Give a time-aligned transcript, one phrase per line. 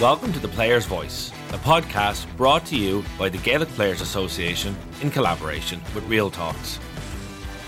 [0.00, 4.76] Welcome to The Player's Voice, a podcast brought to you by the Gaelic Players Association
[5.02, 6.78] in collaboration with Real Talks.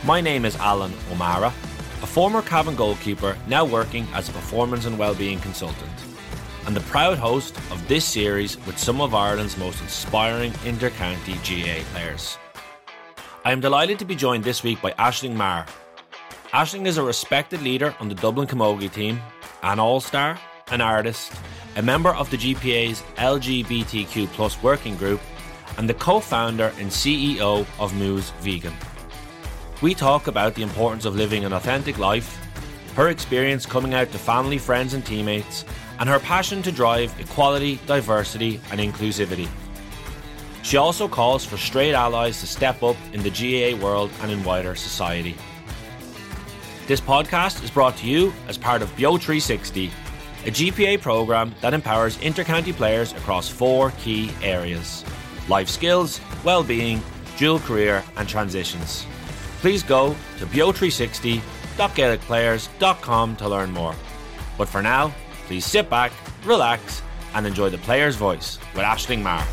[0.04, 4.96] My name is Alan O'Mara, a former Cavan goalkeeper now working as a performance and
[4.96, 5.90] wellbeing consultant,
[6.66, 11.82] and the proud host of this series with some of Ireland's most inspiring inter-county GAA
[11.90, 12.38] players.
[13.44, 15.66] I am delighted to be joined this week by Aisling Maher.
[16.52, 19.20] Aisling is a respected leader on the Dublin Camogie team,
[19.64, 20.38] an all-star,
[20.70, 21.32] an artist,
[21.76, 25.20] a member of the GPA's LGBTQ plus working group,
[25.78, 28.74] and the co founder and CEO of Mooze Vegan.
[29.80, 32.38] We talk about the importance of living an authentic life,
[32.96, 35.64] her experience coming out to family, friends, and teammates,
[35.98, 39.48] and her passion to drive equality, diversity, and inclusivity.
[40.62, 44.44] She also calls for straight allies to step up in the GAA world and in
[44.44, 45.36] wider society.
[46.86, 49.90] This podcast is brought to you as part of BEO 360
[50.44, 55.04] a GPA programme that empowers intercounty players across four key areas
[55.48, 57.02] life skills, well-being,
[57.36, 59.04] dual career and transitions.
[59.60, 63.96] Please go to beo360.gaelicplayers.com to learn more.
[64.56, 65.12] But for now,
[65.46, 66.12] please sit back,
[66.44, 67.02] relax
[67.34, 69.46] and enjoy the player's voice with Aisling Maher.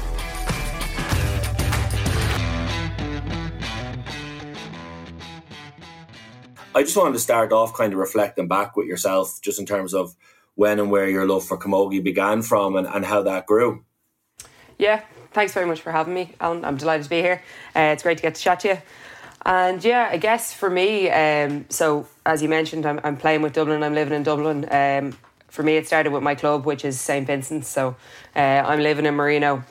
[6.76, 9.96] I just wanted to start off kind of reflecting back with yourself, just in terms
[9.96, 10.16] of
[10.58, 13.86] when and where your love for camogie began from and, and how that grew.
[14.80, 16.66] Yeah, thanks very much for having me, Alan.
[16.66, 17.44] I'm delighted to be here.
[17.76, 18.78] Uh, it's great to get to chat to you.
[19.46, 23.54] And yeah, I guess for me, um, so as you mentioned, I'm, I'm playing with
[23.54, 24.68] Dublin, I'm living in Dublin.
[24.70, 25.16] Um,
[25.48, 27.26] for me, it started with my club, which is St.
[27.26, 27.68] Vincent's.
[27.68, 27.96] So
[28.36, 29.64] uh, I'm living in Marino.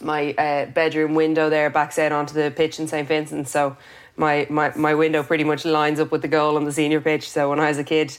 [0.00, 3.08] My uh, bedroom window there backs out onto the pitch in St.
[3.08, 3.50] Vincent's.
[3.50, 3.78] So
[4.16, 7.30] my, my, my window pretty much lines up with the goal on the senior pitch.
[7.30, 8.16] So when I was a kid,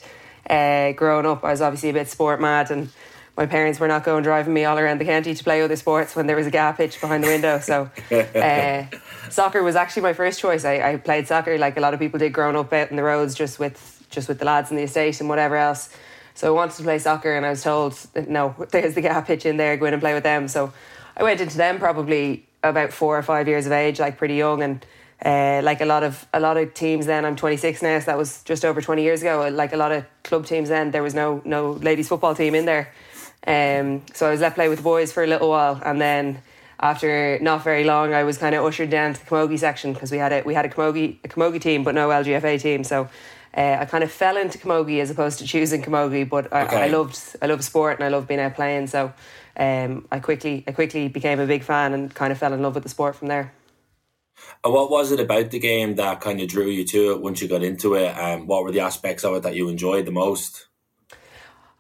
[0.49, 2.89] uh, growing up, I was obviously a bit sport mad, and
[3.37, 6.15] my parents were not going driving me all around the county to play other sports
[6.15, 7.59] when there was a GAA pitch behind the window.
[7.59, 8.85] So, uh,
[9.29, 10.65] soccer was actually my first choice.
[10.65, 13.03] I, I played soccer like a lot of people did growing up out in the
[13.03, 15.89] roads, just with just with the lads in the estate and whatever else.
[16.35, 19.45] So I wanted to play soccer, and I was told, no, there's the GAA pitch
[19.45, 19.77] in there.
[19.77, 20.47] Go in and play with them.
[20.47, 20.73] So
[21.17, 24.61] I went into them probably about four or five years of age, like pretty young,
[24.63, 24.85] and
[25.23, 28.17] uh, like a lot of a lot of teams then I'm 26 now so that
[28.17, 31.13] was just over 20 years ago like a lot of club teams then there was
[31.13, 32.91] no no ladies football team in there.
[33.45, 36.41] Um, so I was left play with the boys for a little while and then
[36.79, 40.11] after not very long I was kind of ushered down to the camogie section because
[40.11, 42.83] we had a we had a camogie a camogie team but no LGFA team.
[42.83, 43.07] So
[43.55, 46.83] uh, I kind of fell into camogie as opposed to choosing camogie but I, okay.
[46.83, 48.87] I loved I loved sport and I loved being out playing.
[48.87, 49.13] So
[49.55, 52.75] um, I quickly I quickly became a big fan and kind of fell in love
[52.75, 53.53] with the sport from there
[54.63, 57.41] and what was it about the game that kind of drew you to it once
[57.41, 58.09] you got into it?
[58.17, 60.67] Um, what were the aspects of it that you enjoyed the most?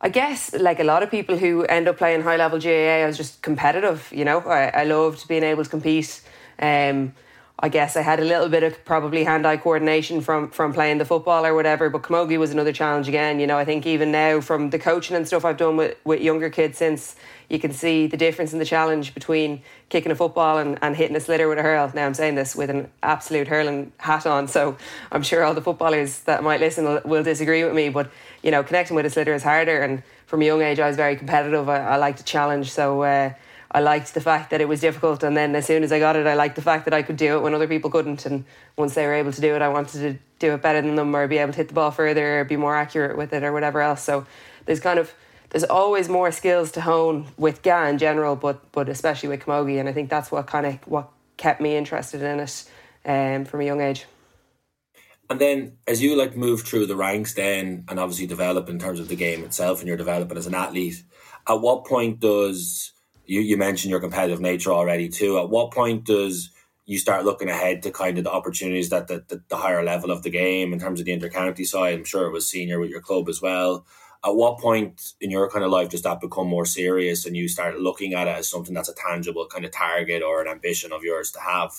[0.01, 3.05] I guess, like a lot of people who end up playing high level GAA, I
[3.05, 4.11] was just competitive.
[4.11, 6.21] You know, I, I loved being able to compete.
[6.59, 7.13] Um,
[7.59, 11.05] I guess I had a little bit of probably hand-eye coordination from from playing the
[11.05, 11.89] football or whatever.
[11.89, 13.39] But camogie was another challenge again.
[13.39, 16.19] You know, I think even now from the coaching and stuff I've done with, with
[16.19, 17.15] younger kids since
[17.49, 21.15] you can see the difference in the challenge between kicking a football and, and hitting
[21.15, 21.91] a sliotar with a hurl.
[21.93, 24.75] Now I'm saying this with an absolute hurling hat on, so
[25.11, 27.89] I'm sure all the footballers that might listen will, will disagree with me.
[27.89, 30.87] But you know, connecting with a sliotar is harder, and from a young age I
[30.87, 31.69] was very competitive.
[31.69, 33.03] I, I like to challenge, so.
[33.03, 33.33] Uh,
[33.73, 36.15] I liked the fact that it was difficult, and then as soon as I got
[36.15, 38.25] it, I liked the fact that I could do it when other people couldn't.
[38.25, 38.45] And
[38.77, 41.15] once they were able to do it, I wanted to do it better than them,
[41.15, 43.51] or be able to hit the ball further, or be more accurate with it, or
[43.51, 44.03] whatever else.
[44.03, 44.27] So
[44.65, 45.13] there's kind of
[45.49, 49.79] there's always more skills to hone with GAA in general, but but especially with camogie,
[49.79, 52.63] and I think that's what kind of what kept me interested in it
[53.05, 54.05] um, from a young age.
[55.29, 58.99] And then, as you like move through the ranks, then and obviously develop in terms
[58.99, 61.03] of the game itself, and you're developing as an athlete.
[61.47, 62.92] At what point does
[63.25, 65.39] you, you mentioned your competitive nature already too.
[65.39, 66.49] At what point does
[66.85, 70.11] you start looking ahead to kind of the opportunities that the, the, the higher level
[70.11, 71.95] of the game in terms of the intercounty side?
[71.95, 73.85] I'm sure it was senior with your club as well.
[74.25, 77.47] At what point in your kind of life does that become more serious and you
[77.47, 80.93] start looking at it as something that's a tangible kind of target or an ambition
[80.93, 81.71] of yours to have?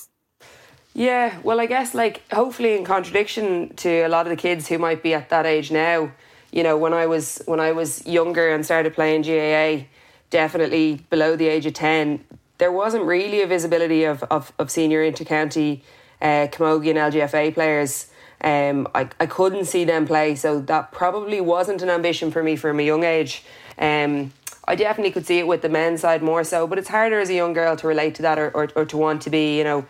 [0.93, 4.77] Yeah, well, I guess like hopefully in contradiction to a lot of the kids who
[4.77, 6.11] might be at that age now,
[6.51, 9.87] you know, when I was when I was younger and started playing GAA,
[10.35, 12.25] definitely below the age of 10,
[12.57, 15.81] there wasn't really a visibility of, of, of senior intercounty
[16.21, 18.07] uh, Camogie and LGFA players.
[18.41, 22.57] Um, I, I couldn't see them play, so that probably wasn't an ambition for me
[22.57, 23.43] from a young age.
[23.77, 24.33] Um,
[24.67, 27.29] I definitely could see it with the men's side more so, but it's harder as
[27.29, 29.63] a young girl to relate to that or, or, or to want to be, you
[29.63, 29.85] know,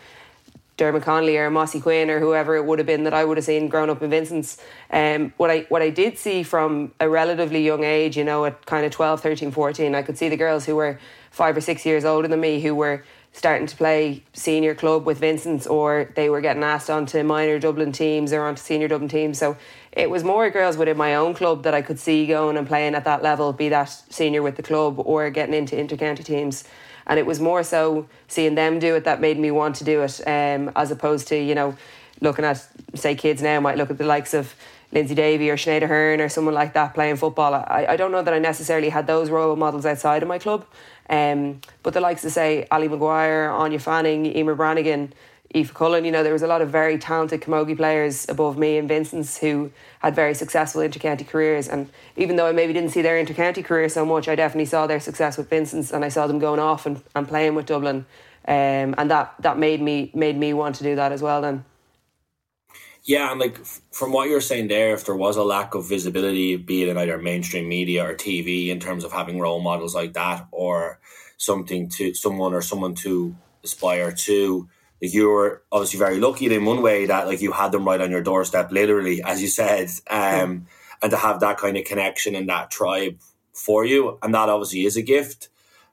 [0.76, 3.44] Diarmuid Connolly or Mossy Quinn or whoever it would have been that I would have
[3.44, 4.58] seen growing up in Vincent's.
[4.90, 8.66] Um, what I what I did see from a relatively young age, you know, at
[8.66, 10.98] kind of 12, 13, 14, I could see the girls who were
[11.30, 15.18] five or six years older than me who were starting to play senior club with
[15.18, 19.38] Vincent's or they were getting asked onto minor Dublin teams or onto senior Dublin teams.
[19.38, 19.58] So
[19.92, 22.94] it was more girls within my own club that I could see going and playing
[22.94, 26.64] at that level, be that senior with the club or getting into intercounty teams.
[27.06, 30.02] And it was more so seeing them do it that made me want to do
[30.02, 31.76] it, um, as opposed to, you know,
[32.20, 34.54] looking at, say, kids now might look at the likes of
[34.92, 37.54] Lyndsey Davey or Sinéad Aherne or someone like that playing football.
[37.54, 40.64] I, I don't know that I necessarily had those role models outside of my club.
[41.08, 45.12] Um, but the likes of, say, Ali Maguire, Anya Fanning, Emer Brannigan,
[45.54, 48.78] Aoife Cullen, you know, there was a lot of very talented camogie players above me
[48.78, 49.70] and Vincent's who
[50.00, 51.68] had very successful intercounty careers.
[51.68, 54.86] And even though I maybe didn't see their intercounty career so much, I definitely saw
[54.86, 58.06] their success with Vincent's and I saw them going off and, and playing with Dublin.
[58.48, 61.64] Um, and that, that made me made me want to do that as well then.
[63.06, 66.56] Yeah, and like from what you're saying there, if there was a lack of visibility,
[66.56, 70.14] be it in either mainstream media or TV, in terms of having role models like
[70.14, 70.98] that, or
[71.36, 74.68] something to someone or someone to aspire to,
[75.00, 78.00] like you were obviously very lucky in one way that like you had them right
[78.00, 80.66] on your doorstep, literally, as you said, um,
[81.02, 83.18] and to have that kind of connection and that tribe
[83.52, 85.48] for you, and that obviously is a gift.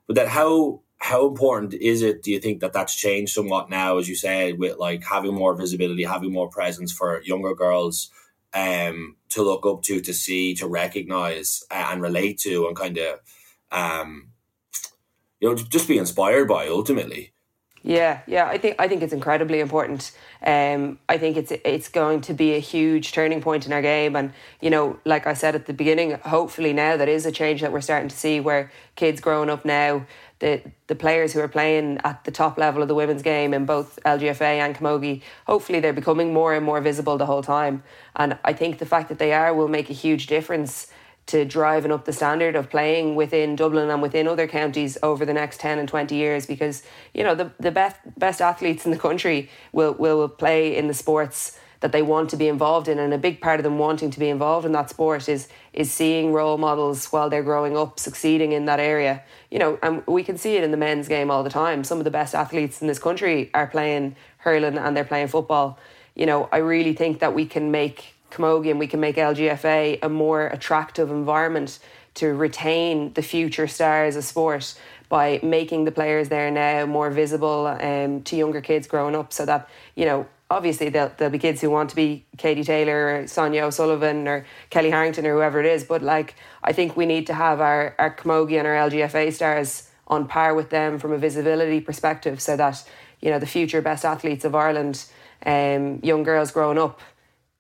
[0.08, 2.24] But that how how important is it?
[2.24, 5.54] Do you think that that's changed somewhat now, as you said, with like having more
[5.54, 8.10] visibility, having more presence for younger girls
[8.54, 12.98] um, to look up to, to see, to recognize, uh, and relate to, and kind
[12.98, 13.20] of
[13.70, 14.30] um,
[15.42, 17.33] you know just be inspired by ultimately.
[17.86, 20.14] Yeah, yeah, I think I think it's incredibly important.
[20.46, 24.16] Um, I think it's it's going to be a huge turning point in our game,
[24.16, 24.32] and
[24.62, 27.74] you know, like I said at the beginning, hopefully now that is a change that
[27.74, 30.06] we're starting to see, where kids growing up now,
[30.40, 33.66] the the players who are playing at the top level of the women's game in
[33.66, 37.84] both LGFA and Camogie, hopefully they're becoming more and more visible the whole time,
[38.16, 40.88] and I think the fact that they are will make a huge difference
[41.26, 45.34] to driving up the standard of playing within Dublin and within other counties over the
[45.34, 46.84] next 10 and 20 years because
[47.14, 50.94] you know the, the best best athletes in the country will will play in the
[50.94, 52.98] sports that they want to be involved in.
[52.98, 55.92] And a big part of them wanting to be involved in that sport is is
[55.92, 59.22] seeing role models while they're growing up succeeding in that area.
[59.52, 61.84] You know and we can see it in the men's game all the time.
[61.84, 65.78] Some of the best athletes in this country are playing hurling and they're playing football.
[66.16, 70.00] You know I really think that we can make Camogie and we can make LGFA
[70.02, 71.80] a more attractive environment
[72.16, 74.76] to retain the future stars of sport
[75.10, 79.46] by making the players there now more visible um, to younger kids growing up so
[79.46, 83.28] that, you know, obviously there'll, there'll be kids who want to be Katie Taylor or
[83.28, 85.84] Sonia O'Sullivan or Kellie Harrington or whoever it is.
[85.84, 89.90] But like, I think we need to have our, our Camogie and our LGFA stars
[90.08, 92.84] on par with them from a visibility perspective so that,
[93.22, 95.06] you know, the future best athletes of Ireland,
[95.46, 97.00] um, young girls growing up,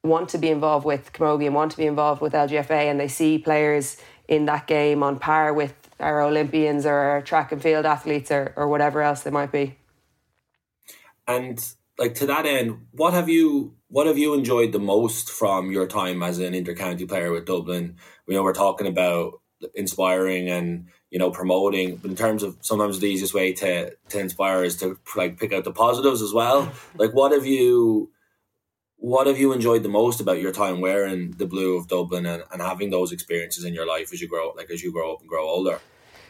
[0.04, 3.08] want to be involved with Camogie and want to be involved with LGFA and they
[3.08, 3.98] see players
[4.28, 8.54] in that game on par with our Olympians or our track and field athletes or,
[8.58, 9.78] or whatever else they might be.
[11.26, 11.64] And
[11.98, 15.88] like to that end, what have you what have you enjoyed the most from your
[15.88, 17.98] time as an intercounty player with Dublin?
[18.28, 19.40] We know we're talking about
[19.76, 24.20] inspiring and you know promoting, but in terms of sometimes the easiest way to to
[24.20, 26.72] inspire is to like pick out the positives as well.
[26.96, 28.12] Like what have you
[29.04, 32.42] what have you enjoyed the most about your time wearing the blue of Dublin and,
[32.54, 35.20] and having those experiences in your life as you grow like as you grow up
[35.20, 35.82] and grow older?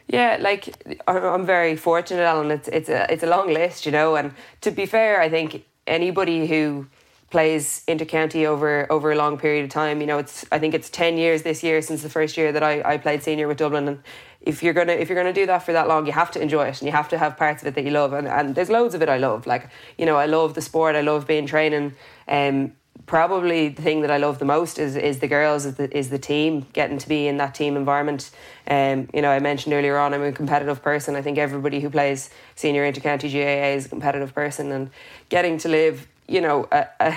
[0.07, 0.73] Yeah, like
[1.07, 2.49] I'm very fortunate, Alan.
[2.49, 4.15] It's it's a it's a long list, you know.
[4.15, 6.87] And to be fair, I think anybody who
[7.29, 10.89] plays intercounty over over a long period of time, you know, it's I think it's
[10.89, 13.87] ten years this year since the first year that I, I played senior with Dublin,
[13.87, 13.99] and
[14.43, 16.65] if you're gonna if you're gonna do that for that long, you have to enjoy
[16.67, 18.13] it and you have to have parts of it that you love.
[18.13, 19.47] And and there's loads of it I love.
[19.47, 20.95] Like you know, I love the sport.
[20.95, 21.93] I love being training
[22.27, 22.73] um,
[23.05, 26.09] probably the thing that I love the most is is the girls, is the, is
[26.09, 28.31] the team, getting to be in that team environment.
[28.67, 31.15] Um, you know, I mentioned earlier on, I'm a competitive person.
[31.15, 34.89] I think everybody who plays senior intercounty GAA is a competitive person, and
[35.29, 37.15] getting to live, you know, a, a,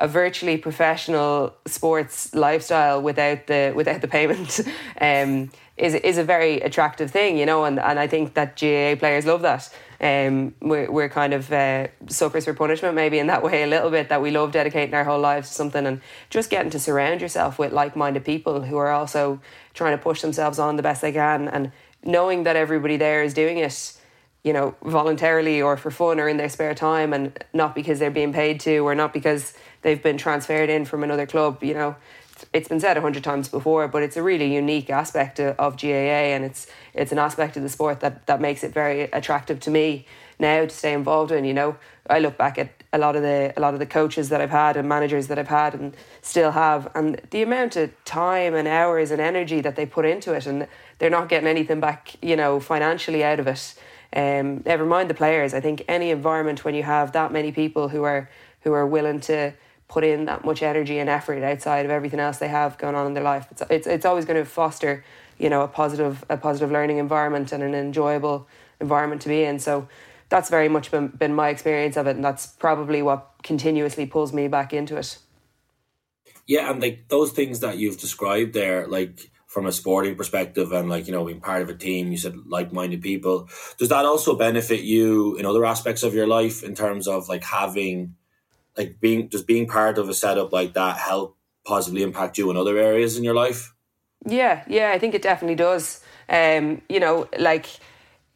[0.00, 4.60] a virtually professional sports lifestyle without the without the payment.
[5.00, 8.98] Um, is is a very attractive thing, you know, and, and I think that GAA
[8.98, 9.72] players love that.
[10.00, 13.90] Um, we're, we're kind of uh, suckers for punishment maybe in that way a little
[13.90, 17.20] bit that we love dedicating our whole lives to something and just getting to surround
[17.20, 19.40] yourself with like-minded people who are also
[19.74, 21.72] trying to push themselves on the best they can and
[22.04, 23.98] knowing that everybody there is doing it
[24.44, 28.10] you know voluntarily or for fun or in their spare time and not because they're
[28.10, 31.96] being paid to or not because they've been transferred in from another club you know
[32.52, 36.34] it's been said a hundred times before, but it's a really unique aspect of GAA,
[36.34, 39.70] and it's it's an aspect of the sport that that makes it very attractive to
[39.70, 40.06] me
[40.38, 41.44] now to stay involved in.
[41.44, 41.76] You know,
[42.08, 44.50] I look back at a lot of the a lot of the coaches that I've
[44.50, 48.66] had and managers that I've had and still have, and the amount of time and
[48.66, 50.66] hours and energy that they put into it, and
[50.98, 53.74] they're not getting anything back, you know, financially out of it.
[54.14, 55.52] Um, never mind the players.
[55.52, 58.30] I think any environment when you have that many people who are
[58.62, 59.52] who are willing to
[59.88, 63.06] put in that much energy and effort outside of everything else they have going on
[63.06, 65.04] in their life, it's it's, it's always going to foster,
[65.38, 68.46] you know, a positive a positive learning environment and an enjoyable
[68.80, 69.58] environment to be in.
[69.58, 69.88] So
[70.28, 74.32] that's very much been, been my experience of it, and that's probably what continuously pulls
[74.32, 75.18] me back into it.
[76.46, 80.90] Yeah, and like those things that you've described there, like from a sporting perspective and
[80.90, 84.36] like you know being part of a team you said like-minded people does that also
[84.36, 88.14] benefit you in other aspects of your life in terms of like having
[88.78, 92.56] like being does being part of a setup like that help positively impact you in
[92.56, 93.74] other areas in your life
[94.24, 97.66] yeah yeah i think it definitely does um you know like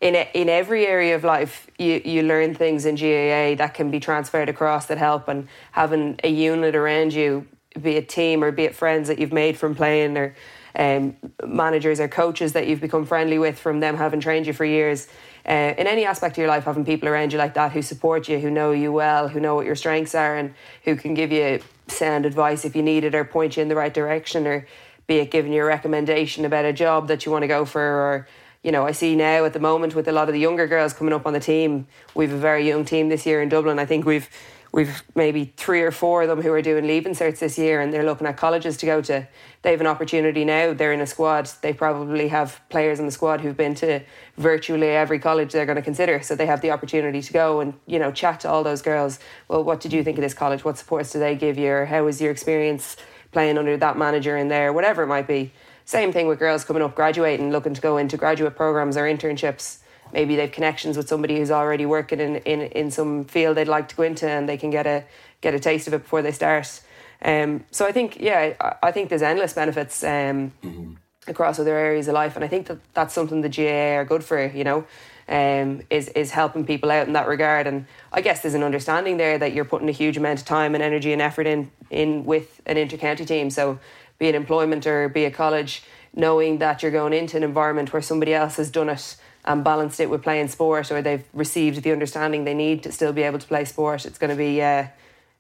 [0.03, 4.01] in in every area of life, you, you learn things in GAA that can be
[4.01, 7.47] transferred across that help, and having a unit around you,
[7.81, 10.35] be it team or be it friends that you've made from playing, or
[10.75, 14.65] um, managers or coaches that you've become friendly with from them having trained you for
[14.65, 15.07] years.
[15.45, 18.29] Uh, in any aspect of your life, having people around you like that who support
[18.29, 21.33] you, who know you well, who know what your strengths are, and who can give
[21.33, 24.67] you sound advice if you need it, or point you in the right direction, or
[25.07, 27.83] be it giving you a recommendation about a job that you want to go for,
[27.83, 28.29] or
[28.63, 30.93] you know, I see now at the moment with a lot of the younger girls
[30.93, 33.79] coming up on the team, we've a very young team this year in Dublin.
[33.79, 34.29] I think we've
[34.73, 37.93] we've maybe three or four of them who are doing leaving certs this year and
[37.93, 39.29] they're looking at colleges to go to.
[39.63, 40.73] They have an opportunity now.
[40.73, 41.49] They're in a squad.
[41.61, 44.01] They probably have players in the squad who've been to
[44.37, 46.21] virtually every college they're going to consider.
[46.21, 49.21] So they have the opportunity to go and, you know, chat to all those girls.
[49.47, 50.65] Well, what did you think of this college?
[50.65, 51.71] What supports do they give you?
[51.71, 52.97] Or how was your experience
[53.31, 54.73] playing under that manager in there?
[54.73, 55.53] Whatever it might be.
[55.85, 59.79] Same thing with girls coming up, graduating, looking to go into graduate programs or internships.
[60.13, 63.89] Maybe they've connections with somebody who's already working in, in, in some field they'd like
[63.89, 65.05] to go into, and they can get a
[65.41, 66.81] get a taste of it before they start.
[67.25, 70.95] Um, so I think, yeah, I, I think there's endless benefits um, mm-hmm.
[71.29, 74.25] across other areas of life, and I think that that's something the GAA are good
[74.25, 74.45] for.
[74.45, 74.87] You know,
[75.29, 77.67] um, is is helping people out in that regard.
[77.67, 80.75] And I guess there's an understanding there that you're putting a huge amount of time
[80.75, 83.51] and energy and effort in in with an intercounty team.
[83.51, 83.79] So
[84.19, 85.83] be it employment or be it college,
[86.15, 89.99] knowing that you're going into an environment where somebody else has done it and balanced
[89.99, 93.39] it with playing sport, or they've received the understanding they need to still be able
[93.39, 94.07] to play sport.
[94.07, 94.87] It's going to be uh,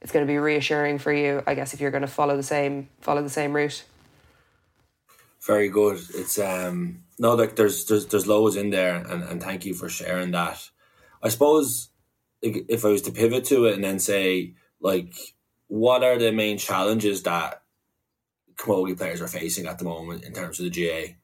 [0.02, 2.42] it's going to be reassuring for you, I guess, if you're going to follow the
[2.42, 3.84] same follow the same route.
[5.46, 6.00] Very good.
[6.14, 9.88] It's um no like there's there's there's loads in there, and and thank you for
[9.88, 10.68] sharing that.
[11.22, 11.88] I suppose
[12.42, 15.14] if I was to pivot to it and then say like
[15.68, 17.62] what are the main challenges that
[18.56, 21.14] Camogie players are facing at the moment in terms of the GAA?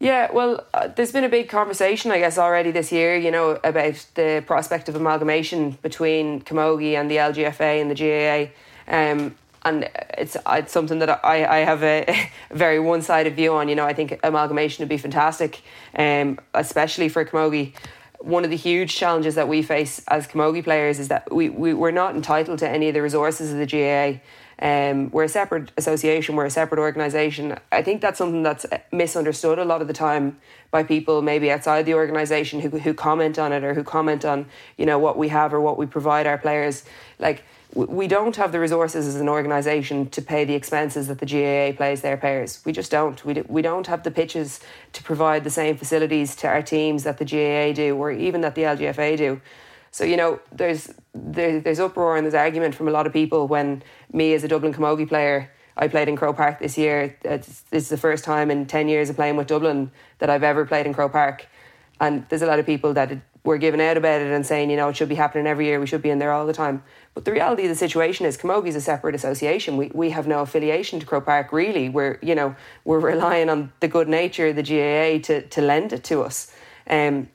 [0.00, 3.58] Yeah, well, uh, there's been a big conversation, I guess, already this year, you know,
[3.64, 8.52] about the prospect of amalgamation between Camogie and the LGFA and the GAA.
[8.86, 13.68] Um, and it's it's something that I, I have a, very one sided view on.
[13.68, 15.62] You know, I think amalgamation would be fantastic,
[15.96, 17.74] um, especially for Camogie.
[18.20, 21.74] One of the huge challenges that we face as Camogie players is that we, we,
[21.74, 24.20] we're not entitled to any of the resources of the GAA.
[24.60, 27.58] Um, we're a separate association, we're a separate organisation.
[27.70, 30.38] I think that's something that's misunderstood a lot of the time
[30.70, 34.46] by people maybe outside the organisation who, who comment on it or who comment on,
[34.76, 36.84] you know, what we have or what we provide our players.
[37.18, 41.26] Like, we don't have the resources as an organisation to pay the expenses that the
[41.26, 42.60] GAA pays their players.
[42.64, 43.22] We just don't.
[43.24, 44.60] We, do, we don't have the pitches
[44.94, 48.54] to provide the same facilities to our teams that the GAA do or even that
[48.54, 49.40] the LGFA do.
[49.90, 53.48] So you know, there's there, there's uproar and there's argument from a lot of people
[53.48, 57.16] when me as a Dublin Camogie player, I played in Croke Park this year.
[57.24, 60.64] It's, is the first time in ten years of playing with Dublin that I've ever
[60.66, 61.46] played in Croke Park,
[62.00, 64.76] and there's a lot of people that were giving out about it and saying, you
[64.76, 65.80] know, it should be happening every year.
[65.80, 66.82] We should be in there all the time.
[67.14, 69.76] But the reality of the situation is Camogie is a separate association.
[69.76, 71.88] We, we have no affiliation to Croke Park, really.
[71.88, 72.54] We're, you know,
[72.84, 76.52] we're relying on the good nature of the GAA to, to lend it to us.
[76.88, 77.28] Um,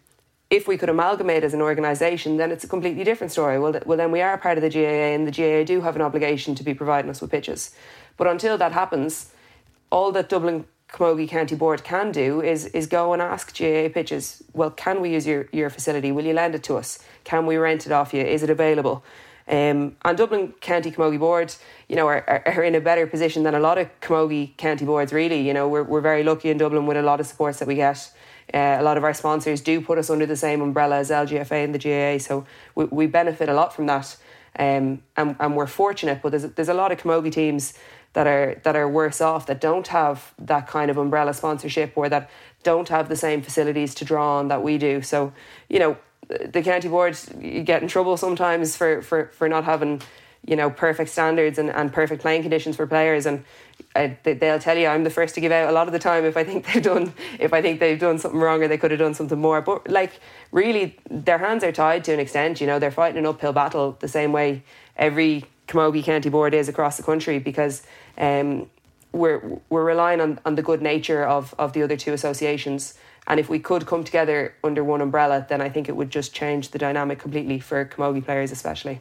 [0.53, 3.57] if we could amalgamate as an organisation, then it's a completely different story.
[3.57, 6.01] Well, well, then we are part of the GAA, and the GAA do have an
[6.03, 7.75] obligation to be providing us with pitches.
[8.17, 9.31] But until that happens,
[9.89, 14.43] all that Dublin Camogie County Board can do is is go and ask GAA pitches.
[14.53, 16.11] Well, can we use your, your facility?
[16.11, 16.99] Will you lend it to us?
[17.23, 18.21] Can we rent it off you?
[18.21, 19.03] Is it available?
[19.47, 21.53] Um, and Dublin County Camogie Board,
[21.89, 25.11] you know, are, are in a better position than a lot of Camogie County boards.
[25.11, 27.67] Really, you know, we're we're very lucky in Dublin with a lot of supports that
[27.67, 28.11] we get.
[28.53, 31.63] Uh, a lot of our sponsors do put us under the same umbrella as LGFA
[31.63, 32.45] and the GAA, so
[32.75, 34.15] we, we benefit a lot from that.
[34.59, 37.73] Um, and, and we're fortunate, but there's, there's a lot of camogie teams
[38.13, 42.09] that are that are worse off that don't have that kind of umbrella sponsorship or
[42.09, 42.29] that
[42.61, 45.01] don't have the same facilities to draw on that we do.
[45.01, 45.33] So,
[45.69, 50.01] you know, the county board you get in trouble sometimes for, for, for not having
[50.45, 53.25] you know perfect standards and, and perfect playing conditions for players.
[53.25, 53.45] And
[53.95, 56.25] uh, they'll tell you I'm the first to give out a lot of the time.
[56.25, 58.91] If I think they've done if I think they've done something wrong or they could
[58.91, 59.61] have done something more.
[59.61, 60.19] But like
[60.51, 63.97] really their hands are tied to an extent you know they're fighting an uphill battle
[63.99, 64.63] the same way
[64.95, 67.83] every Camogie County Board is across the country because
[68.17, 68.69] um,
[69.11, 72.95] we're we're relying on, on the good nature of, of the other two associations.
[73.25, 76.33] And if we could come together under one umbrella then I think it would just
[76.33, 78.99] change the dynamic completely for Camogie players especially.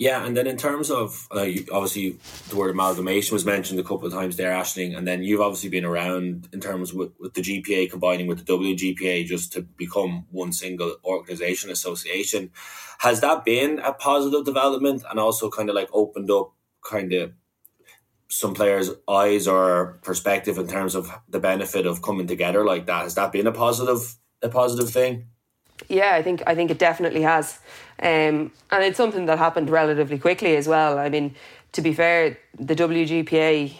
[0.00, 2.16] Yeah, and then in terms of uh, you, obviously
[2.48, 5.68] the word amalgamation was mentioned a couple of times there, Aisling, and then you've obviously
[5.68, 10.24] been around in terms with, with the GPA combining with the WGPA just to become
[10.30, 12.50] one single organization association.
[13.00, 17.34] Has that been a positive development and also kind of like opened up kind of
[18.28, 23.02] some players' eyes or perspective in terms of the benefit of coming together like that?
[23.02, 25.26] Has that been a positive a positive thing?
[25.88, 27.58] Yeah, I think I think it definitely has,
[28.02, 30.98] um, and it's something that happened relatively quickly as well.
[30.98, 31.34] I mean,
[31.72, 33.74] to be fair, the WGPA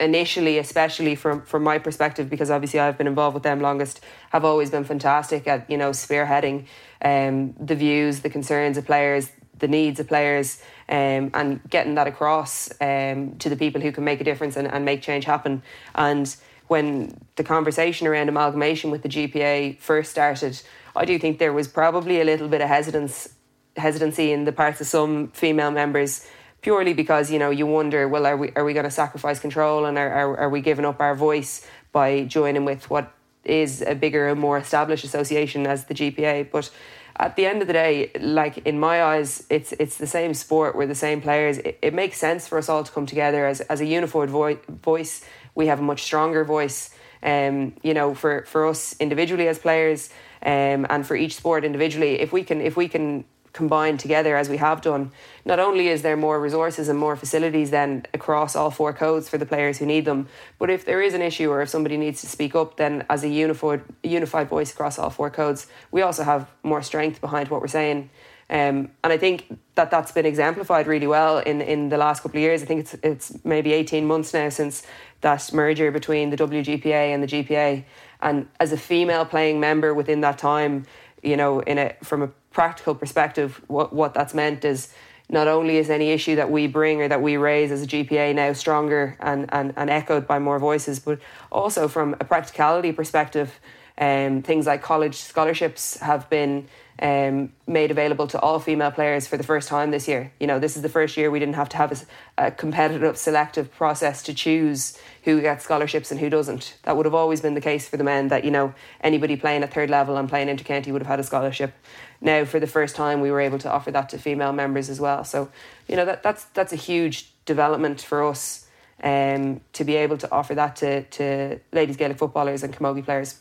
[0.00, 4.00] initially, especially from from my perspective, because obviously I've been involved with them longest,
[4.30, 6.66] have always been fantastic at you know spearheading
[7.02, 12.06] um, the views, the concerns of players, the needs of players, um, and getting that
[12.06, 15.62] across um, to the people who can make a difference and, and make change happen.
[15.94, 16.34] And
[16.68, 20.60] when the conversation around amalgamation with the GPA first started,
[20.96, 23.33] I do think there was probably a little bit of hesitance
[23.76, 26.26] hesitancy in the parts of some female members
[26.64, 29.84] purely because you know you wonder well are we are we going to sacrifice control
[29.84, 33.12] and are, are, are we giving up our voice by joining with what
[33.44, 36.70] is a bigger and more established association as the GPA but
[37.16, 40.74] at the end of the day like in my eyes it's it's the same sport
[40.74, 41.58] we're the same players.
[41.58, 44.58] It, it makes sense for us all to come together as, as a unified vo-
[44.82, 45.22] voice.
[45.54, 50.08] We have a much stronger voice um, you know for, for us individually as players
[50.44, 52.20] um, and for each sport individually.
[52.20, 53.24] If we can, if we can
[53.54, 55.10] combine together as we have done,
[55.46, 59.38] not only is there more resources and more facilities then across all four codes for
[59.38, 62.20] the players who need them, but if there is an issue or if somebody needs
[62.20, 66.24] to speak up, then as a unified unified voice across all four codes, we also
[66.24, 68.10] have more strength behind what we're saying.
[68.50, 72.38] Um, and I think that that's been exemplified really well in, in the last couple
[72.38, 72.62] of years.
[72.62, 74.82] I think it's it's maybe 18 months now since
[75.22, 77.84] that merger between the WGPA and the GPA.
[78.20, 80.84] And as a female playing member within that time,
[81.22, 84.88] you know, in a from a practical perspective, what what that's meant is
[85.28, 88.34] not only is any issue that we bring or that we raise as a GPA
[88.34, 91.18] now stronger and, and, and echoed by more voices, but
[91.50, 93.58] also from a practicality perspective,
[93.96, 96.68] um, things like college scholarships have been
[97.00, 100.32] um, made available to all female players for the first time this year.
[100.38, 102.06] You know, this is the first year we didn't have to have
[102.38, 106.76] a, a, competitive selective process to choose who gets scholarships and who doesn't.
[106.84, 109.64] That would have always been the case for the men that, you know, anybody playing
[109.64, 111.74] at third level and playing intercounty would have had a scholarship.
[112.20, 115.00] Now, for the first time, we were able to offer that to female members as
[115.00, 115.24] well.
[115.24, 115.50] So,
[115.88, 118.66] you know, that, that's, that's a huge development for us
[119.02, 123.40] um, to be able to offer that to, to ladies Gaelic footballers and camogie players.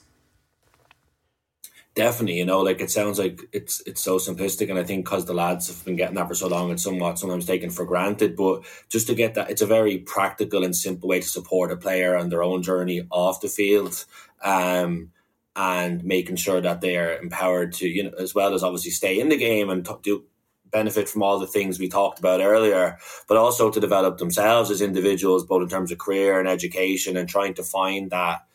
[1.95, 5.25] Definitely you know like it sounds like it's it's so simplistic and i think because
[5.25, 8.35] the lads have been getting that for so long it's somewhat sometimes taken for granted.
[8.35, 11.77] But just to get that it's a very practical and simple way to support a
[11.77, 14.05] player on their own journey off the field.
[14.43, 15.12] Um
[15.55, 19.19] and making sure that they are empowered to you know as well as obviously stay
[19.19, 20.23] in the game and t- do
[20.71, 24.81] benefit from all the things we talked about earlier but also to develop themselves as
[24.81, 28.45] individuals both in terms of career and education and trying to find that I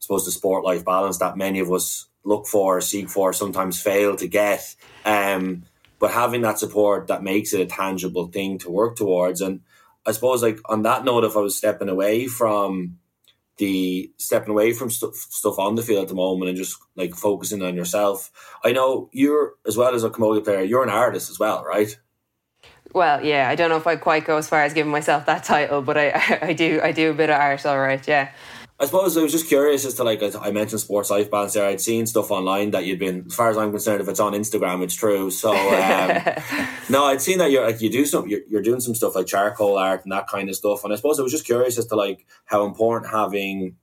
[0.00, 4.16] suppose the sport life balance that many of us look for, seek for, sometimes fail
[4.16, 4.74] to get.
[5.04, 5.64] Um,
[5.98, 9.40] but having that support that makes it a tangible thing to work towards.
[9.40, 9.60] And
[10.06, 12.98] I suppose, like on that note, if I was stepping away from
[13.60, 17.14] the stepping away from stuff stuff on the field at the moment and just like
[17.14, 18.32] focusing on yourself,
[18.64, 21.96] I know you're as well as a camogie player, you're an artist as well, right?
[22.92, 25.44] Well, yeah, I don't know if I quite go as far as giving myself that
[25.44, 28.30] title, but I, I do I do a bit of art, all right, yeah.
[28.80, 31.68] I suppose I was just curious as to like I mentioned sports life balance there.
[31.68, 34.32] I'd seen stuff online that you'd been, as far as I'm concerned, if it's on
[34.32, 35.30] Instagram, it's true.
[35.30, 36.22] So um,
[36.88, 39.26] no, I'd seen that you're like you do some you're, you're doing some stuff like
[39.26, 40.82] charcoal art and that kind of stuff.
[40.82, 43.76] And I suppose I was just curious as to like how important having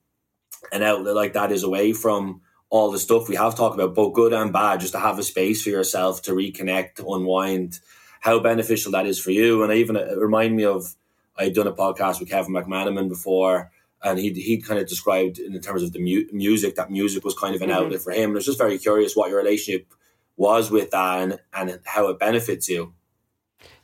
[0.72, 4.16] an outlet like that is away from all the stuff we have talked about, both
[4.16, 7.80] good and bad, just to have a space for yourself to reconnect, to unwind.
[8.20, 10.96] How beneficial that is for you, and I even it remind me of
[11.38, 13.72] I'd done a podcast with Kevin McManamon before
[14.04, 17.34] and he he kind of described in terms of the mu- music that music was
[17.34, 17.78] kind of an mm-hmm.
[17.78, 18.30] outlet for him.
[18.30, 19.88] And I was just very curious what your relationship
[20.36, 22.94] was with that and, and how it benefits you.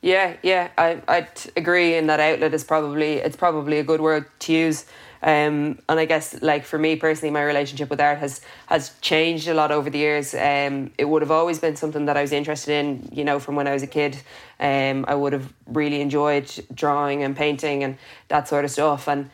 [0.00, 4.26] Yeah, yeah, I I'd agree in that outlet is probably it's probably a good word
[4.40, 4.84] to use.
[5.22, 9.48] Um, and I guess like for me personally, my relationship with art has has changed
[9.48, 10.34] a lot over the years.
[10.34, 13.56] Um, it would have always been something that I was interested in, you know, from
[13.56, 14.18] when I was a kid.
[14.60, 17.96] Um, I would have really enjoyed drawing and painting and
[18.28, 19.08] that sort of stuff.
[19.08, 19.30] And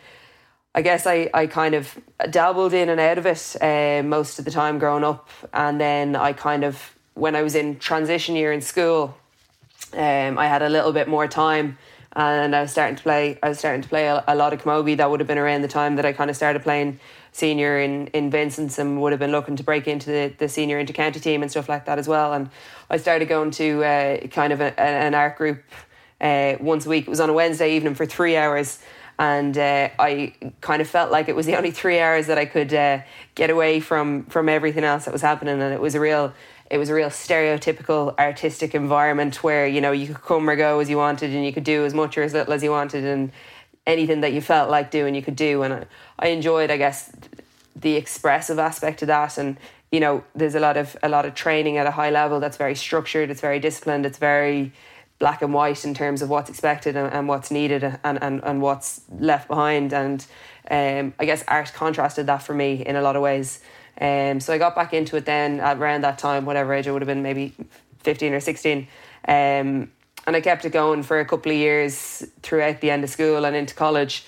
[0.74, 1.98] I guess I, I kind of
[2.30, 5.28] dabbled in and out of it uh, most of the time growing up.
[5.52, 9.16] And then I kind of, when I was in transition year in school,
[9.92, 11.76] um, I had a little bit more time
[12.12, 13.38] and I was starting to play.
[13.42, 14.96] I was starting to play a, a lot of camogie.
[14.96, 16.98] That would have been around the time that I kind of started playing
[17.32, 20.84] senior in in Vincent's and would have been looking to break into the, the senior
[20.84, 22.32] intercounty team and stuff like that as well.
[22.32, 22.50] And
[22.88, 25.62] I started going to uh, kind of a, an art group
[26.20, 27.06] uh, once a week.
[27.06, 28.80] It was on a Wednesday evening for three hours.
[29.20, 32.46] And uh, I kind of felt like it was the only three hours that I
[32.46, 33.02] could uh,
[33.34, 36.32] get away from from everything else that was happening, and it was a real
[36.70, 40.80] it was a real stereotypical artistic environment where you know you could come or go
[40.80, 43.04] as you wanted and you could do as much or as little as you wanted
[43.04, 43.30] and
[43.86, 45.62] anything that you felt like doing you could do.
[45.62, 45.86] And I,
[46.18, 47.12] I enjoyed I guess
[47.76, 49.36] the expressive aspect of that.
[49.36, 49.58] And
[49.92, 52.56] you know there's a lot of a lot of training at a high level that's
[52.56, 54.72] very structured it's very disciplined it's very
[55.20, 58.60] black and white in terms of what's expected and, and what's needed and, and, and
[58.60, 60.26] what's left behind and
[60.70, 63.60] um, I guess art contrasted that for me in a lot of ways
[64.00, 67.02] um, so I got back into it then around that time, whatever age I would
[67.02, 67.54] have been, maybe
[67.98, 68.88] 15 or 16.
[69.28, 69.90] Um,
[70.26, 73.44] and I kept it going for a couple of years throughout the end of school
[73.44, 74.24] and into college.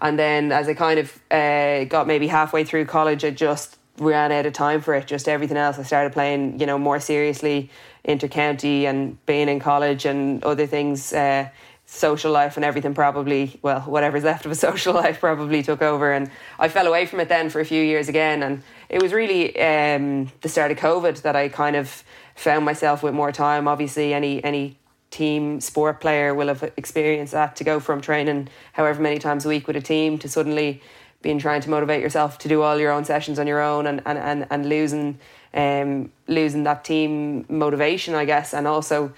[0.00, 4.30] And then as I kind of uh, got maybe halfway through college, I just ran
[4.30, 5.06] out of time for it.
[5.06, 7.70] Just everything else, I started playing, you know, more seriously
[8.06, 11.12] intercounty and being in college and other things.
[11.12, 11.48] Uh,
[11.86, 16.12] social life and everything probably well whatever's left of a social life probably took over
[16.12, 19.12] and I fell away from it then for a few years again and it was
[19.12, 22.02] really um, the start of COVID that I kind of
[22.34, 24.78] found myself with more time obviously any any
[25.10, 29.48] team sport player will have experienced that to go from training however many times a
[29.48, 30.82] week with a team to suddenly
[31.22, 34.02] being trying to motivate yourself to do all your own sessions on your own and
[34.06, 35.18] and, and, and losing
[35.54, 39.12] um, losing that team motivation I guess and also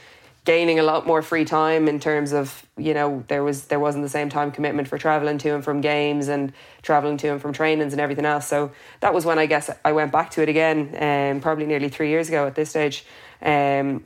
[0.49, 4.03] gaining a lot more free time in terms of you know there was there wasn't
[4.03, 7.53] the same time commitment for traveling to and from games and traveling to and from
[7.53, 8.47] trainings and everything else.
[8.47, 11.91] So that was when I guess I went back to it again um, probably nearly
[11.91, 13.05] three years ago at this stage.
[13.43, 14.05] Um,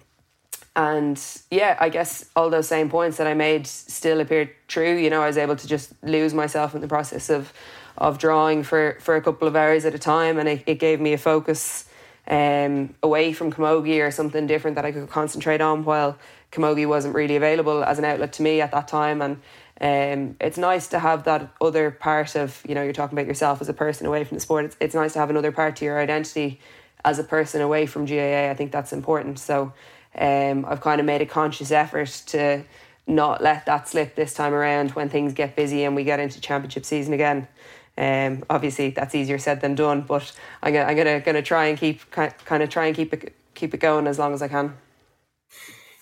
[0.74, 1.16] and
[1.48, 4.96] yeah I guess all those same points that I made still appeared true.
[4.96, 7.52] You know I was able to just lose myself in the process of
[8.02, 11.00] of drawing for for a couple of hours at a time and it, it gave
[11.00, 11.86] me a focus
[12.26, 16.18] um, away from camogie or something different that I could concentrate on while
[16.50, 19.22] camogie wasn't really available as an outlet to me at that time.
[19.22, 19.36] And
[19.80, 23.60] um, it's nice to have that other part of, you know, you're talking about yourself
[23.60, 24.66] as a person away from the sport.
[24.66, 26.60] It's, it's nice to have another part to your identity
[27.04, 28.50] as a person away from GAA.
[28.50, 29.38] I think that's important.
[29.38, 29.72] So
[30.16, 32.64] um, I've kind of made a conscious effort to
[33.06, 36.40] not let that slip this time around when things get busy and we get into
[36.40, 37.48] championship season again.
[37.98, 41.78] Um, obviously, that's easier said than done, but I'm gonna, I'm gonna gonna try and
[41.78, 44.76] keep kind of try and keep it keep it going as long as I can.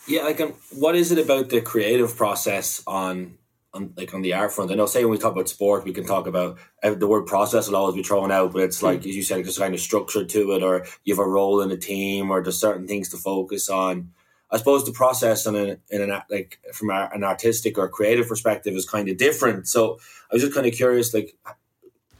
[0.07, 3.39] Yeah, like um, what is it about the creative process on
[3.75, 4.71] on like on the art front?
[4.71, 7.27] I know, say when we talk about sport, we can talk about uh, the word
[7.27, 9.09] process will always be thrown out, but it's like mm.
[9.09, 11.71] as you said, just kind of structure to it, or you have a role in
[11.71, 14.13] a team, or there's certain things to focus on.
[14.53, 18.75] I suppose the process in an, in an like from an artistic or creative perspective
[18.75, 19.69] is kind of different.
[19.69, 20.01] So
[20.31, 21.37] I was just kind of curious, like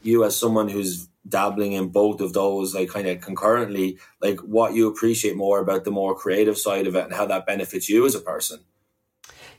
[0.03, 4.73] you as someone who's dabbling in both of those like kind of concurrently like what
[4.73, 8.05] you appreciate more about the more creative side of it and how that benefits you
[8.05, 8.59] as a person?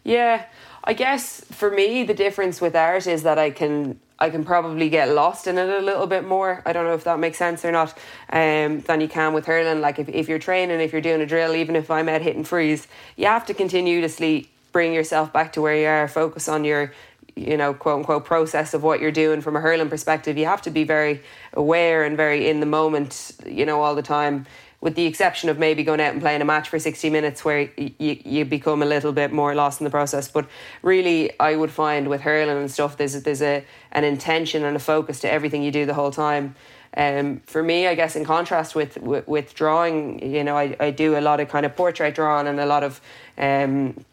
[0.03, 0.47] Yeah
[0.85, 4.89] i guess for me the difference with art is that i can i can probably
[4.89, 6.63] get lost in it a little bit more.
[6.67, 7.97] I don't know if that makes sense or not
[8.31, 9.81] um, than you can with hurling.
[9.81, 12.37] Like if, if you're training if you're doing a drill even if i'm at hit
[12.37, 16.65] and freeze you have to continuously bring yourself back to where you are focus on
[16.65, 16.93] your
[17.37, 20.63] you know, quote unquote, process of what you're doing from a hurling perspective, you have
[20.63, 24.47] to be very aware and very in the moment, you know, all the time.
[24.81, 27.71] With the exception of maybe going out and playing a match for 60 minutes where
[27.77, 30.27] you, you become a little bit more lost in the process.
[30.27, 30.49] But
[30.83, 34.81] really, I would find with hurling and stuff, there's, there's a, an intention and a
[34.81, 36.57] focus to everything you do the whole time.
[36.97, 40.91] Um, for me, I guess in contrast with, with, with drawing, you know, I, I
[40.91, 43.01] do a lot of kind of portrait drawing and a lot of
[43.39, 44.05] um,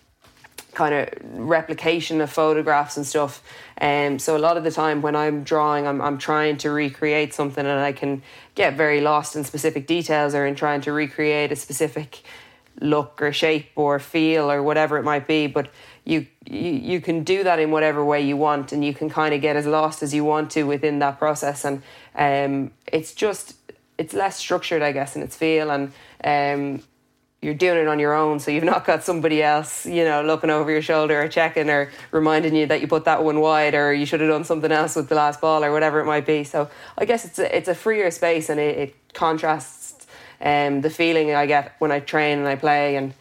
[0.74, 3.44] kind of replication of photographs and stuff.
[3.82, 7.34] Um, so a lot of the time when I'm drawing, I'm, I'm trying to recreate
[7.34, 8.22] something and I can
[8.56, 12.22] get very lost in specific details or in trying to recreate a specific
[12.82, 15.48] look or shape or feel or whatever it might be.
[15.48, 15.70] But
[16.06, 19.34] you, you, you can do that in whatever way you want and you can kind
[19.34, 21.66] of get as lost as you want to within that process.
[21.66, 21.82] And
[22.16, 23.56] um, it's just,
[23.98, 25.72] it's less structured, I guess, in its feel.
[25.72, 25.92] And
[26.24, 26.84] um,
[27.42, 30.50] you're doing it on your own, so you've not got somebody else, you know, looking
[30.50, 33.94] over your shoulder or checking or reminding you that you put that one wide or
[33.94, 36.44] you should have done something else with the last ball or whatever it might be.
[36.44, 40.06] So I guess it's a, it's a freer space and it, it contrasts
[40.42, 43.14] um, the feeling I get when I train and I play and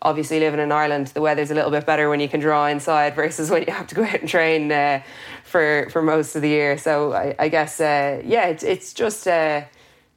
[0.00, 3.14] obviously living in Ireland, the weather's a little bit better when you can draw inside
[3.14, 5.02] versus when you have to go out and train uh,
[5.44, 6.78] for for most of the year.
[6.78, 9.28] So I, I guess uh, yeah, it's it's just.
[9.28, 9.62] Uh,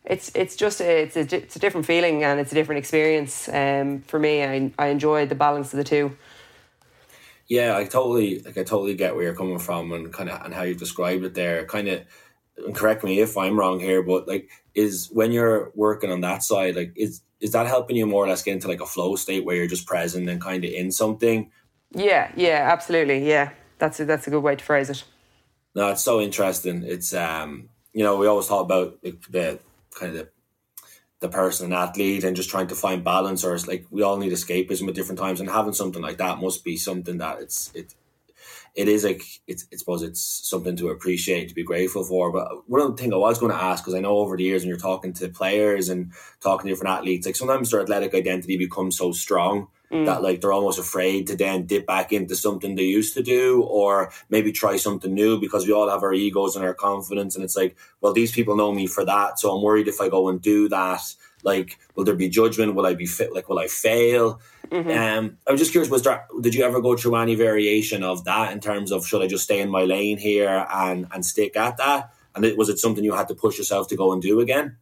[0.06, 3.48] it's it's just a, it's a it's a different feeling and it's a different experience.
[3.50, 6.16] Um, for me, I I enjoy the balance of the two.
[7.48, 8.58] Yeah, I totally like.
[8.58, 11.34] I totally get where you're coming from and kind of and how you've described it
[11.34, 11.66] there.
[11.66, 12.02] Kind of,
[12.58, 16.44] and correct me if I'm wrong here, but like, is when you're working on that
[16.44, 19.16] side, like, is is that helping you more or less get into like a flow
[19.16, 21.52] state where you're just present and kind of in something?
[21.92, 23.28] Yeah, yeah, absolutely.
[23.28, 25.04] Yeah, that's a, that's a good way to phrase it.
[25.76, 26.84] No, it's so interesting.
[26.84, 29.60] It's um, you know, we always talk about the
[29.94, 30.30] kind of
[31.20, 34.18] the, person and athlete and just trying to find balance or it's like we all
[34.18, 37.72] need escapism at different times and having something like that must be something that it's
[37.74, 37.96] it
[38.76, 42.32] it is like it's I suppose it's something to appreciate to be grateful for.
[42.32, 44.70] But one thing I was going to ask because I know over the years when
[44.70, 48.98] you're talking to players and talking to different athletes, like sometimes their athletic identity becomes
[48.98, 50.06] so strong mm.
[50.06, 53.62] that like they're almost afraid to then dip back into something they used to do
[53.64, 57.44] or maybe try something new because we all have our egos and our confidence and
[57.44, 60.30] it's like, well, these people know me for that, so I'm worried if I go
[60.30, 61.02] and do that
[61.44, 62.76] like, will there be judgment?
[62.76, 63.34] Will I be fit?
[63.34, 64.40] Like, will I fail?
[64.70, 64.90] Mm-hmm.
[64.90, 65.92] Um, I was just curious.
[65.92, 66.26] Was there?
[66.42, 69.44] Did you ever go through any variation of that in terms of should I just
[69.44, 72.12] stay in my lane here and and stick at that?
[72.36, 74.78] And it, was it something you had to push yourself to go and do again?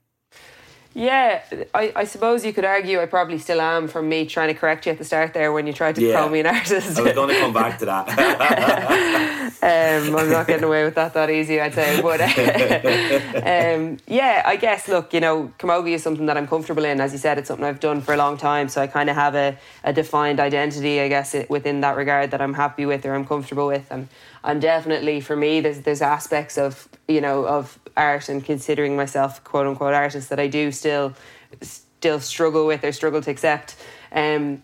[0.94, 1.42] Yeah,
[1.74, 4.86] I, I suppose you could argue I probably still am from me trying to correct
[4.86, 6.20] you at the start there when you tried to yeah.
[6.20, 7.00] call me an artist.
[7.00, 8.10] I was going to come back to that.
[9.64, 12.02] um, I'm not getting away with that that easy, I'd say.
[12.02, 12.20] But
[13.82, 17.00] um, yeah, I guess, look, you know, camogie is something that I'm comfortable in.
[17.00, 18.68] As you said, it's something I've done for a long time.
[18.68, 22.42] So I kind of have a, a defined identity, I guess, within that regard that
[22.42, 23.90] I'm happy with or I'm comfortable with.
[23.92, 24.10] And
[24.44, 29.44] I'm definitely, for me, there's, there's aspects of, you know, of art and considering myself
[29.44, 31.14] quote unquote artist that I do still
[31.62, 33.76] still struggle with or struggle to accept.
[34.12, 34.64] Um,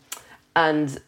[0.56, 1.00] and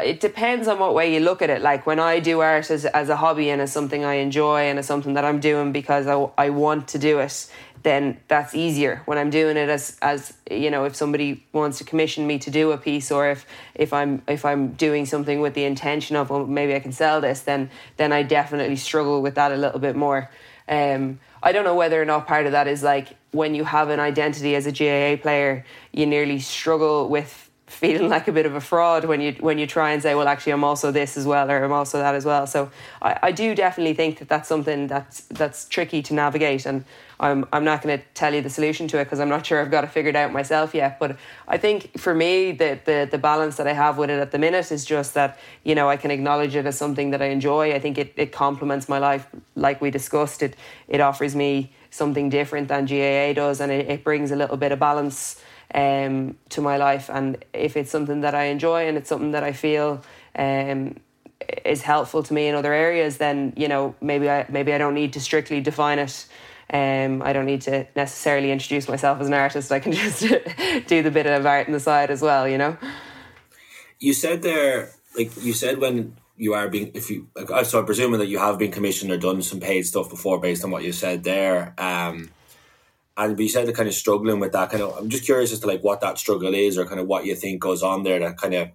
[0.00, 1.60] it depends on what way you look at it.
[1.60, 4.78] Like when I do art as, as a hobby and as something I enjoy and
[4.78, 7.50] as something that I'm doing because I, I want to do it,
[7.82, 9.02] then that's easier.
[9.06, 12.50] When I'm doing it as as you know, if somebody wants to commission me to
[12.50, 13.44] do a piece, or if
[13.74, 17.20] if I'm if I'm doing something with the intention of well, maybe I can sell
[17.20, 20.30] this, then then I definitely struggle with that a little bit more.
[20.68, 23.88] Um, I don't know whether or not part of that is like when you have
[23.88, 28.54] an identity as a GAA player, you nearly struggle with feeling like a bit of
[28.54, 31.26] a fraud when you when you try and say, well, actually, I'm also this as
[31.26, 32.46] well, or I'm also that as well.
[32.46, 36.84] So I, I do definitely think that that's something that's that's tricky to navigate, and
[37.22, 39.60] I'm I'm not going to tell you the solution to it because I'm not sure
[39.60, 40.98] I've got it figured out myself yet.
[40.98, 44.32] But I think for me, the the the balance that I have with it at
[44.32, 47.26] the minute is just that you know I can acknowledge it as something that I
[47.26, 47.72] enjoy.
[47.72, 50.42] I think it it complements my life, like we discussed.
[50.42, 50.56] It
[50.88, 54.72] it offers me something different than GAA does, and it, it brings a little bit
[54.72, 55.40] of balance
[55.74, 57.08] um, to my life.
[57.08, 60.02] And if it's something that I enjoy and it's something that I feel
[60.34, 60.96] um,
[61.64, 64.94] is helpful to me in other areas, then you know maybe I maybe I don't
[64.94, 66.26] need to strictly define it.
[66.72, 69.70] Um, I don't need to necessarily introduce myself as an artist.
[69.70, 70.20] I can just
[70.86, 72.48] do the bit of art on the side as well.
[72.48, 72.76] You know.
[73.98, 77.86] You said there, like you said when you are being if you like, so I'm
[77.86, 80.82] presuming that you have been commissioned or done some paid stuff before based on what
[80.82, 81.74] you said there.
[81.78, 82.30] Um,
[83.16, 85.60] and you said the kind of struggling with that kind of i'm just curious as
[85.60, 88.18] to like what that struggle is or kind of what you think goes on there
[88.18, 88.70] that kind of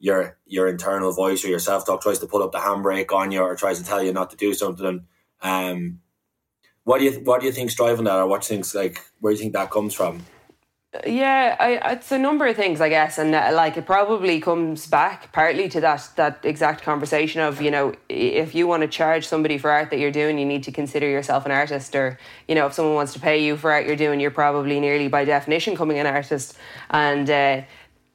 [0.00, 3.40] your your internal voice or your self-talk tries to pull up the handbrake on you
[3.40, 5.06] or tries to tell you not to do something
[5.42, 6.00] um
[6.88, 9.36] what do you what do you think's driving that or what things like where do
[9.36, 10.24] you think that comes from?
[11.06, 14.86] Yeah, I, it's a number of things, I guess, and uh, like it probably comes
[14.86, 19.26] back partly to that that exact conversation of you know if you want to charge
[19.26, 22.54] somebody for art that you're doing, you need to consider yourself an artist, or you
[22.54, 25.26] know if someone wants to pay you for art you're doing, you're probably nearly by
[25.26, 26.56] definition coming an artist,
[26.88, 27.60] and uh,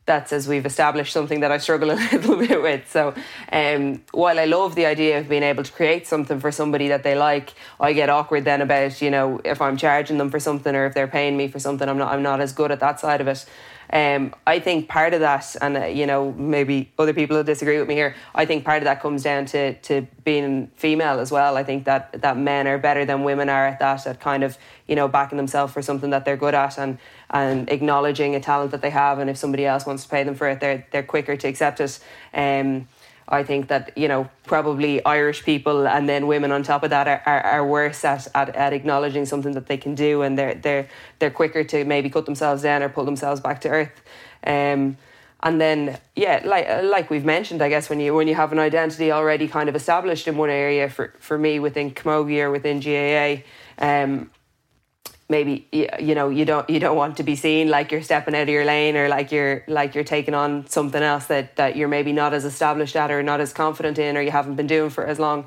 [0.05, 2.89] that's as we've established something that I struggle a little bit with.
[2.89, 3.13] So,
[3.51, 7.03] um, while I love the idea of being able to create something for somebody that
[7.03, 10.75] they like, I get awkward then about you know if I'm charging them for something
[10.75, 11.87] or if they're paying me for something.
[11.87, 13.45] I'm not I'm not as good at that side of it.
[13.93, 17.77] Um, I think part of that, and uh, you know, maybe other people will disagree
[17.77, 18.15] with me here.
[18.33, 21.57] I think part of that comes down to to being female as well.
[21.57, 24.57] I think that that men are better than women are at that, at kind of
[24.87, 26.97] you know backing themselves for something that they're good at and
[27.33, 29.19] and acknowledging a talent that they have.
[29.19, 31.81] And if somebody else wants to pay them for it, they're they're quicker to accept
[31.81, 31.99] it.
[32.33, 32.87] Um,
[33.27, 37.07] I think that you know probably Irish people and then women on top of that
[37.07, 40.55] are, are, are worse at, at, at acknowledging something that they can do and they're
[40.55, 40.87] they're
[41.19, 44.01] they're quicker to maybe cut themselves down or pull themselves back to earth.
[44.45, 44.97] Um,
[45.41, 48.59] and then yeah, like like we've mentioned, I guess when you when you have an
[48.59, 52.79] identity already kind of established in one area, for for me within Camogie or within
[52.79, 53.43] GAA,
[53.77, 54.29] um,
[55.33, 58.43] maybe you know you don't you don't want to be seen like you're stepping out
[58.43, 61.87] of your lane or like you're like you're taking on something else that that you're
[61.87, 64.91] maybe not as established at or not as confident in or you haven't been doing
[64.91, 65.39] for as long.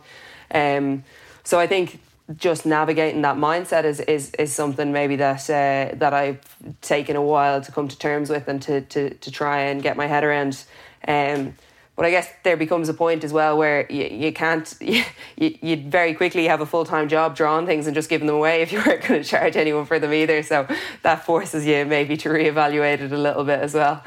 [0.50, 1.04] Um,
[1.44, 2.00] so I think
[2.36, 6.42] just navigating that mindset is is, is something maybe that uh, that I've
[6.80, 9.96] taken a while to come to terms with and to to, to try and get
[9.96, 10.64] my head around.
[11.06, 11.54] Um,
[11.96, 15.02] but I guess there becomes a point as well where you, you can't, you,
[15.36, 18.62] you very quickly have a full time job drawing things and just giving them away
[18.62, 20.42] if you weren't going to charge anyone for them either.
[20.42, 20.68] So
[21.02, 24.02] that forces you maybe to reevaluate it a little bit as well.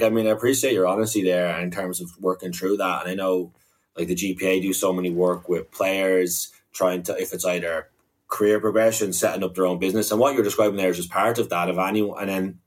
[0.00, 3.02] I mean, I appreciate your honesty there in terms of working through that.
[3.02, 3.52] And I know
[3.96, 7.88] like the GPA do so many work with players trying to, if it's either
[8.28, 10.10] career progression, setting up their own business.
[10.10, 11.68] And what you're describing there is just part of that.
[11.68, 12.58] Of anyone, and then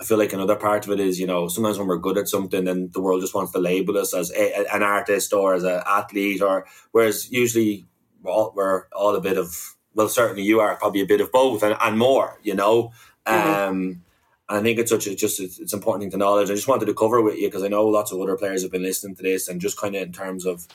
[0.00, 2.28] I feel like another part of it is, you know, sometimes when we're good at
[2.28, 5.64] something, then the world just wants to label us as a, an artist or as
[5.64, 7.86] an athlete, or whereas usually
[8.22, 11.32] we're all, we're all a bit of, well, certainly you are probably a bit of
[11.32, 12.92] both and, and more, you know.
[13.26, 13.70] Mm-hmm.
[13.70, 14.02] Um,
[14.48, 16.50] I think it's such a just it's, it's important thing to knowledge.
[16.50, 18.72] I just wanted to cover with you because I know lots of other players have
[18.72, 20.66] been listening to this and just kind of in terms of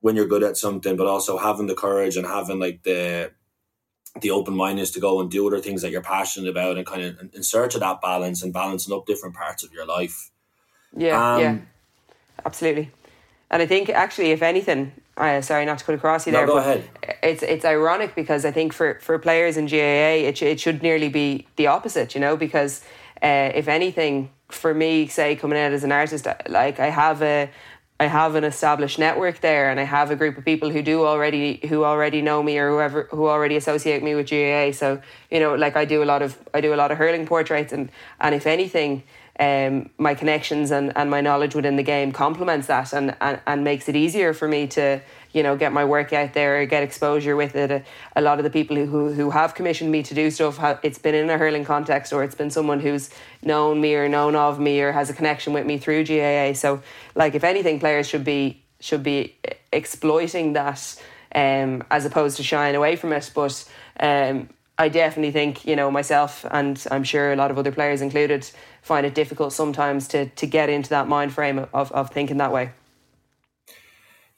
[0.00, 3.30] when you're good at something, but also having the courage and having like the
[4.20, 7.02] the open mindedness to go and do other things that you're passionate about and kind
[7.02, 10.30] of in search of that balance and balancing up different parts of your life.
[10.96, 11.58] Yeah, um, yeah,
[12.44, 12.90] absolutely.
[13.50, 16.46] And I think actually, if anything, uh, sorry not to cut across you no, there,
[16.46, 16.90] go but ahead.
[17.22, 21.08] it's it's ironic because I think for, for players in GAA, it, it should nearly
[21.08, 22.82] be the opposite, you know, because
[23.22, 27.50] uh, if anything, for me, say coming out as an artist, like I have a
[28.00, 31.04] I have an established network there, and I have a group of people who do
[31.04, 34.70] already who already know me or whoever who already associate me with GAA.
[34.72, 37.26] So you know, like I do a lot of I do a lot of hurling
[37.26, 39.02] portraits, and and if anything,
[39.40, 43.64] um, my connections and, and my knowledge within the game complements that, and, and and
[43.64, 45.00] makes it easier for me to
[45.32, 47.84] you know, get my work out there, get exposure with it.
[48.16, 51.14] A, lot of the people who, who have commissioned me to do stuff, it's been
[51.14, 53.10] in a hurling context or it's been someone who's
[53.42, 56.54] known me or known of me or has a connection with me through GAA.
[56.54, 56.82] So,
[57.14, 59.34] like, if anything, players should be should be
[59.72, 61.02] exploiting that
[61.34, 63.30] um, as opposed to shying away from it.
[63.34, 67.72] But um, I definitely think, you know, myself and I'm sure a lot of other
[67.72, 68.48] players included
[68.82, 72.52] find it difficult sometimes to, to get into that mind frame of, of thinking that
[72.52, 72.70] way.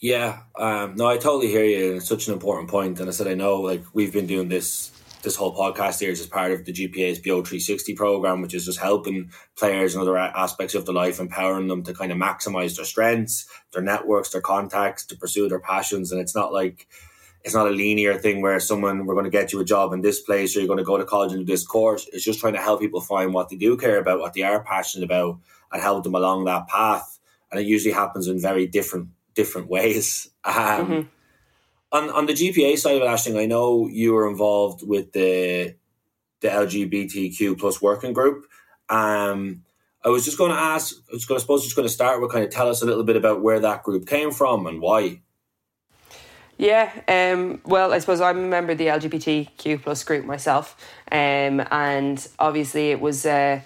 [0.00, 1.96] Yeah, um, no, I totally hear you.
[1.96, 4.92] It's such an important point, and I said I know, like we've been doing this
[5.22, 8.54] this whole podcast here is as part of the GPA's BEO three sixty program, which
[8.54, 12.16] is just helping players and other aspects of their life, empowering them to kind of
[12.16, 16.12] maximize their strengths, their networks, their contacts, to pursue their passions.
[16.12, 16.88] And it's not like
[17.44, 20.00] it's not a linear thing where someone we're going to get you a job in
[20.00, 22.08] this place or you're going to go to college and do this course.
[22.10, 24.64] It's just trying to help people find what they do care about, what they are
[24.64, 27.18] passionate about, and help them along that path.
[27.50, 30.30] And it usually happens in very different different ways.
[30.44, 31.00] Um, mm-hmm.
[31.92, 35.74] On on the GPA side of it, Aisling, I know you were involved with the
[36.40, 38.46] the LGBTQ plus working group.
[38.88, 39.62] Um,
[40.04, 40.94] I was just going to ask.
[41.10, 42.86] I was going to suppose just going to start with kind of tell us a
[42.86, 45.20] little bit about where that group came from and why.
[46.56, 50.76] Yeah, um, well, I suppose I'm a member of the LGBTQ plus group myself,
[51.10, 53.26] um, and obviously it was.
[53.26, 53.60] Uh,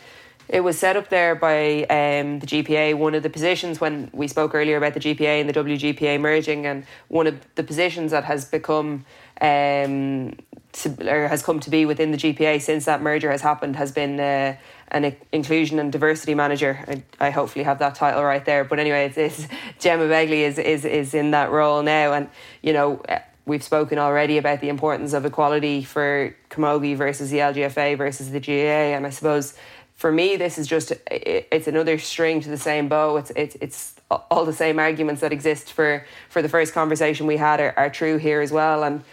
[0.49, 2.97] it was set up there by um, the GPA.
[2.97, 6.67] One of the positions when we spoke earlier about the GPA and the WGPA merging,
[6.67, 9.05] and one of the positions that has become
[9.41, 10.37] um,
[10.73, 13.93] to, or has come to be within the GPA since that merger has happened has
[13.93, 14.57] been uh,
[14.89, 16.85] an inclusion and diversity manager.
[16.87, 18.65] I, I, hopefully have that title right there.
[18.65, 22.29] But anyway, it's, it's Gemma Begley is, is is in that role now, and
[22.63, 23.03] you know
[23.47, 28.41] we've spoken already about the importance of equality for Camogie versus the LGFA versus the
[28.41, 29.55] GAA, and I suppose
[29.95, 33.17] for me, this is just it's another string to the same bow.
[33.17, 37.37] It's it's it's all the same arguments that exist for for the first conversation we
[37.37, 38.83] had are, are true here as well.
[38.83, 39.05] And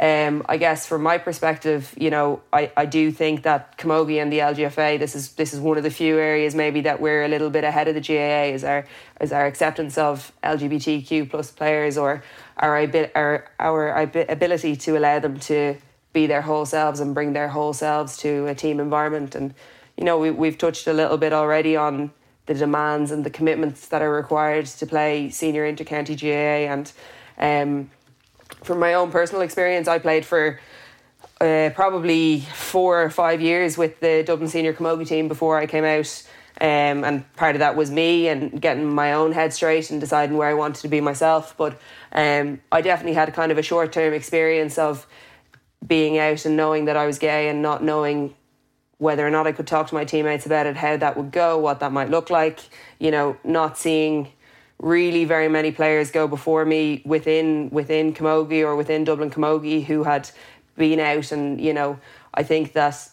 [0.00, 4.32] um, I guess from my perspective, you know, I, I do think that Camogie and
[4.32, 7.28] the LGFA this is this is one of the few areas maybe that we're a
[7.28, 8.86] little bit ahead of the GAA is our
[9.20, 12.22] is our acceptance of LGBTQ plus players or
[12.58, 15.76] our our our ability to allow them to
[16.12, 19.54] be their whole selves and bring their whole selves to a team environment and
[19.98, 22.12] you know, we, we've touched a little bit already on
[22.46, 26.72] the demands and the commitments that are required to play senior intercounty GAA.
[26.72, 26.92] And
[27.36, 27.90] um,
[28.62, 30.60] from my own personal experience, I played for
[31.40, 35.84] uh, probably four or five years with the Dublin senior camogie team before I came
[35.84, 36.22] out.
[36.60, 40.36] Um, and part of that was me and getting my own head straight and deciding
[40.36, 41.56] where I wanted to be myself.
[41.56, 41.80] But
[42.12, 45.08] um, I definitely had kind of a short term experience of
[45.84, 48.34] being out and knowing that I was gay and not knowing
[48.98, 51.58] whether or not I could talk to my teammates about it, how that would go,
[51.58, 52.60] what that might look like.
[52.98, 54.28] You know, not seeing
[54.80, 60.04] really very many players go before me within within Camogie or within Dublin Camogie who
[60.04, 60.30] had
[60.76, 61.98] been out, and you know,
[62.34, 63.08] I think that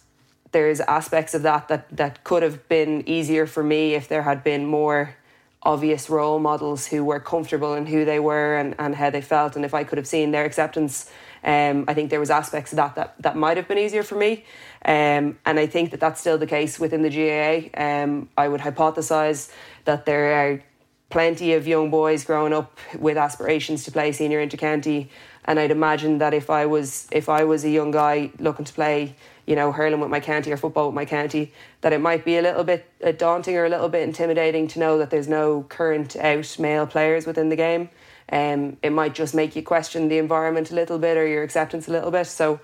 [0.52, 4.44] there's aspects of that that that could have been easier for me if there had
[4.44, 5.16] been more
[5.64, 9.56] obvious role models who were comfortable in who they were and, and how they felt
[9.56, 11.12] and if I could have seen their acceptance
[11.46, 14.16] um, I think there was aspects of that that, that might have been easier for
[14.16, 14.44] me.
[14.84, 17.70] Um, and I think that that's still the case within the GAA.
[17.80, 19.52] Um, I would hypothesize
[19.86, 20.64] that there are
[21.12, 25.08] plenty of young boys growing up with aspirations to play senior intercounty.
[25.46, 28.74] And I'd imagine that if I was if I was a young guy looking to
[28.74, 29.16] play,
[29.46, 32.38] you know, hurling with my county or football with my county, that it might be
[32.38, 35.62] a little bit uh, daunting or a little bit intimidating to know that there's no
[35.70, 37.90] current out male players within the game
[38.32, 41.88] um, it might just make you question the environment a little bit or your acceptance
[41.88, 42.28] a little bit.
[42.28, 42.60] So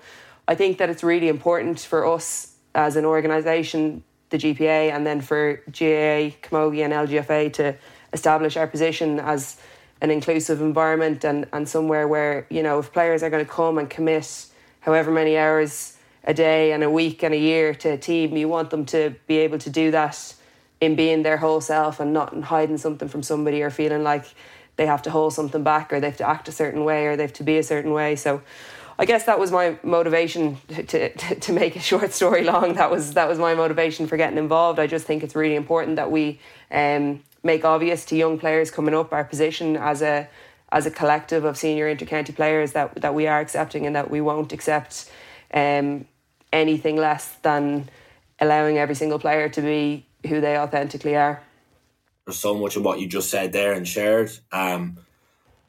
[0.48, 5.20] I think that it's really important for us as an organisation, the GPA, and then
[5.20, 7.76] for GAA, Camogie, and LGFA to
[8.12, 9.56] establish our position as
[10.00, 13.78] an inclusive environment and, and somewhere where, you know, if players are going to come
[13.78, 14.46] and commit
[14.80, 18.48] however many hours a day and a week and a year to a team, you
[18.48, 20.34] want them to be able to do that
[20.80, 24.24] in being their whole self and not in hiding something from somebody or feeling like
[24.76, 27.16] they have to hold something back or they have to act a certain way or
[27.16, 28.16] they have to be a certain way.
[28.16, 28.42] So
[28.98, 32.74] I guess that was my motivation to, to, to make a short story long.
[32.74, 34.78] That was that was my motivation for getting involved.
[34.78, 38.94] I just think it's really important that we um, make obvious to young players coming
[38.94, 40.28] up our position as a
[40.70, 44.20] as a collective of senior intercounty players that that we are accepting and that we
[44.20, 45.10] won't accept
[45.52, 46.06] um,
[46.52, 47.88] anything less than
[48.40, 51.42] allowing every single player to be who they authentically are
[52.26, 54.30] there's so much of what you just said there and shared.
[54.50, 54.98] Um,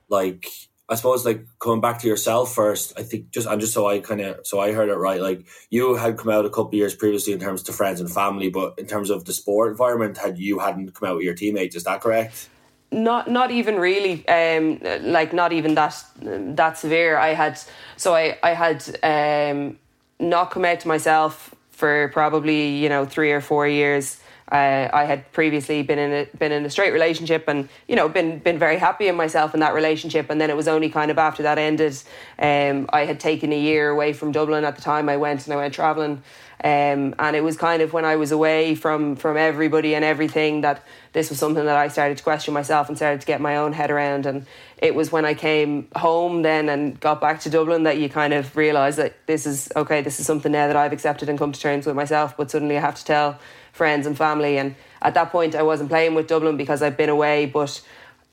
[0.09, 0.47] like
[0.89, 3.99] I suppose like coming back to yourself first, I think just and just so I
[3.99, 5.21] kind of so I heard it right.
[5.21, 8.49] Like you had come out a couple years previously in terms to friends and family,
[8.49, 11.75] but in terms of the sport environment, had you hadn't come out with your teammates?
[11.75, 12.49] Is that correct?
[12.91, 14.27] Not not even really.
[14.27, 17.17] Um, like not even that that severe.
[17.17, 17.59] I had
[17.97, 19.79] so I I had um
[20.19, 24.19] not come out to myself for probably you know three or four years.
[24.53, 28.07] Uh, I had previously been in a been in a straight relationship and you know
[28.07, 30.29] been been very happy in myself in that relationship.
[30.29, 31.97] And then it was only kind of after that ended
[32.37, 35.53] um, I had taken a year away from Dublin at the time I went and
[35.53, 36.21] I went traveling.
[36.63, 40.61] Um, and it was kind of when I was away from from everybody and everything
[40.61, 43.57] that this was something that I started to question myself and started to get my
[43.57, 44.27] own head around.
[44.27, 44.45] And
[44.77, 48.33] it was when I came home then and got back to Dublin that you kind
[48.33, 51.51] of realize that this is okay this is something now that I've accepted and come
[51.51, 52.37] to terms with myself.
[52.37, 53.39] But suddenly I have to tell
[53.73, 54.57] friends and family.
[54.57, 57.45] And at that point, I wasn't playing with Dublin because I'd been away.
[57.45, 57.81] But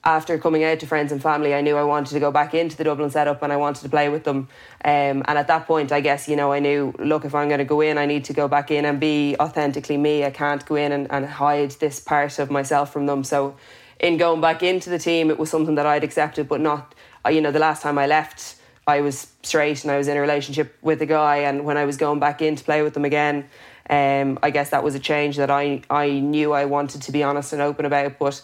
[0.05, 2.77] after coming out to friends and family, I knew I wanted to go back into
[2.77, 4.49] the Dublin setup and I wanted to play with them.
[4.85, 7.59] Um, and at that point, I guess, you know, I knew, look, if I'm going
[7.59, 10.25] to go in, I need to go back in and be authentically me.
[10.25, 13.25] I can't go in and, and hide this part of myself from them.
[13.25, 13.57] So,
[13.99, 16.95] in going back into the team, it was something that I'd accepted, but not,
[17.27, 20.17] uh, you know, the last time I left, I was straight and I was in
[20.17, 21.39] a relationship with a guy.
[21.39, 23.51] And when I was going back in to play with them again,
[23.91, 27.25] um, I guess that was a change that I, I knew I wanted to be
[27.25, 28.19] honest and open about.
[28.19, 28.41] But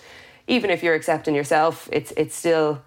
[0.48, 2.82] even if you're accepting yourself, it's it's still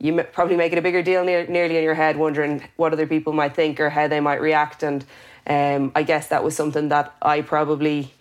[0.00, 3.06] you probably make it a bigger deal near, nearly in your head, wondering what other
[3.06, 4.82] people might think or how they might react.
[4.82, 5.04] And
[5.46, 8.12] um, I guess that was something that I probably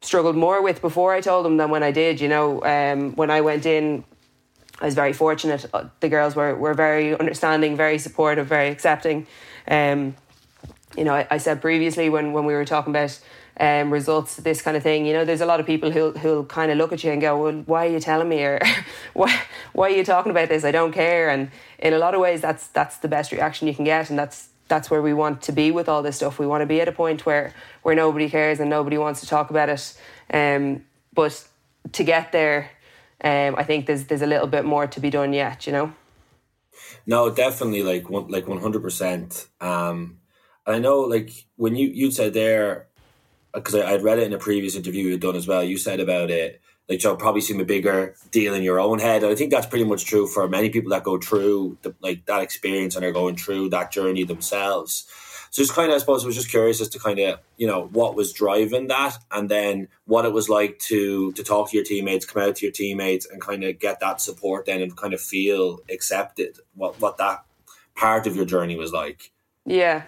[0.00, 2.20] struggled more with before I told them than when I did.
[2.20, 4.02] You know, um, when I went in,
[4.80, 5.66] I was very fortunate.
[5.74, 9.26] Uh, the girls were, were very understanding, very supportive, very accepting.
[9.68, 10.16] Um,
[10.96, 13.18] you know, I, I said previously when, when we were talking about
[13.58, 15.06] um, results, this kind of thing.
[15.06, 17.20] You know, there's a lot of people who who'll kind of look at you and
[17.20, 18.58] go, "Well, why are you telling me?" or
[19.12, 19.40] "Why
[19.72, 20.64] why are you talking about this?
[20.64, 23.74] I don't care." And in a lot of ways, that's that's the best reaction you
[23.74, 26.38] can get, and that's that's where we want to be with all this stuff.
[26.38, 29.26] We want to be at a point where where nobody cares and nobody wants to
[29.26, 29.94] talk about it.
[30.32, 31.46] Um, but
[31.92, 32.70] to get there,
[33.22, 35.66] um, I think there's there's a little bit more to be done yet.
[35.66, 35.92] You know.
[37.06, 39.48] No, definitely, like one, like one hundred percent.
[39.60, 40.19] Um,
[40.66, 42.86] I know, like when you you said there,
[43.52, 45.64] because I'd read it in a previous interview you'd done as well.
[45.64, 49.22] You said about it, like you'll probably seem a bigger deal in your own head.
[49.22, 52.26] And I think that's pretty much true for many people that go through the, like
[52.26, 55.06] that experience and are going through that journey themselves.
[55.52, 57.66] So just kind of, I suppose, I was just curious as to kind of, you
[57.66, 61.76] know, what was driving that, and then what it was like to to talk to
[61.76, 64.96] your teammates, come out to your teammates, and kind of get that support, then, and
[64.96, 66.58] kind of feel accepted.
[66.74, 67.44] What what that
[67.96, 69.32] part of your journey was like.
[69.66, 70.04] Yeah,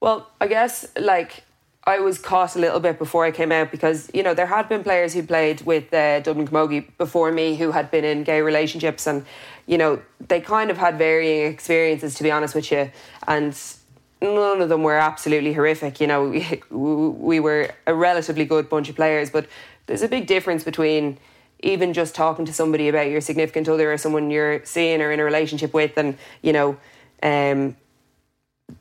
[0.00, 1.44] well, I guess like
[1.84, 4.68] I was caught a little bit before I came out because you know there had
[4.68, 8.42] been players who played with uh, Dublin Camogie before me who had been in gay
[8.42, 9.24] relationships and
[9.66, 12.90] you know they kind of had varying experiences to be honest with you
[13.28, 13.56] and
[14.20, 16.00] none of them were absolutely horrific.
[16.00, 19.46] You know, we, we were a relatively good bunch of players, but
[19.86, 21.18] there's a big difference between
[21.60, 25.20] even just talking to somebody about your significant other or someone you're seeing or in
[25.20, 26.76] a relationship with, and you know,
[27.22, 27.76] um,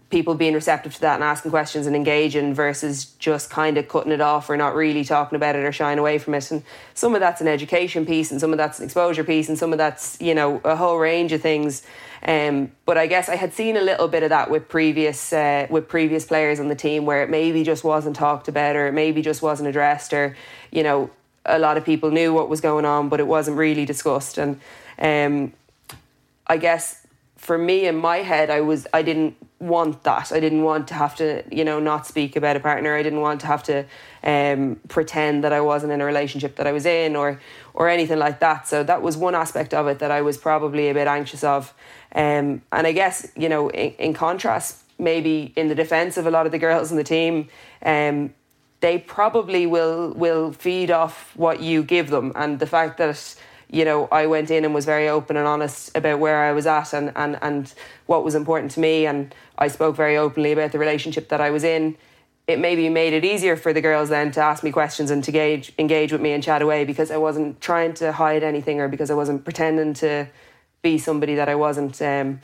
[0.10, 4.12] people being receptive to that and asking questions and engaging versus just kind of cutting
[4.12, 6.50] it off or not really talking about it or shying away from it.
[6.52, 6.64] And
[6.94, 9.74] some of that's an education piece, and some of that's an exposure piece, and some
[9.74, 11.84] of that's you know a whole range of things.
[12.24, 15.68] Um, but I guess I had seen a little bit of that with previous uh,
[15.70, 18.94] with previous players on the team where it maybe just wasn't talked about or it
[18.94, 20.36] maybe just wasn't addressed or
[20.72, 21.10] you know
[21.46, 24.60] a lot of people knew what was going on but it wasn't really discussed and
[24.98, 25.54] um,
[26.48, 27.05] I guess
[27.46, 30.32] for me in my head I was I didn't want that.
[30.32, 32.96] I didn't want to have to you know not speak about a partner.
[32.96, 33.86] I didn't want to have to
[34.24, 37.40] um, pretend that I wasn't in a relationship that I was in or
[37.74, 38.68] or anything like that.
[38.68, 41.74] So that was one aspect of it that I was probably a bit anxious of.
[42.14, 46.32] Um, and I guess, you know, in, in, contrast, maybe in the defence of a
[46.32, 47.50] lot of the girls in the team,
[47.84, 48.34] um,
[48.80, 52.32] they probably will will feed off what you give them.
[52.36, 53.36] And the fact that,
[53.70, 56.68] you know, I went in and was very open and honest about where I was
[56.68, 57.74] at and, and, and
[58.06, 59.06] what was important to me.
[59.06, 61.98] And I spoke very openly about the relationship that I was in.
[62.48, 65.32] It maybe made it easier for the girls then to ask me questions and to
[65.32, 68.88] engage, engage with me and chat away because I wasn't trying to hide anything or
[68.88, 70.28] because I wasn't pretending to
[70.84, 72.00] be somebody that I wasn't.
[72.02, 72.42] Um,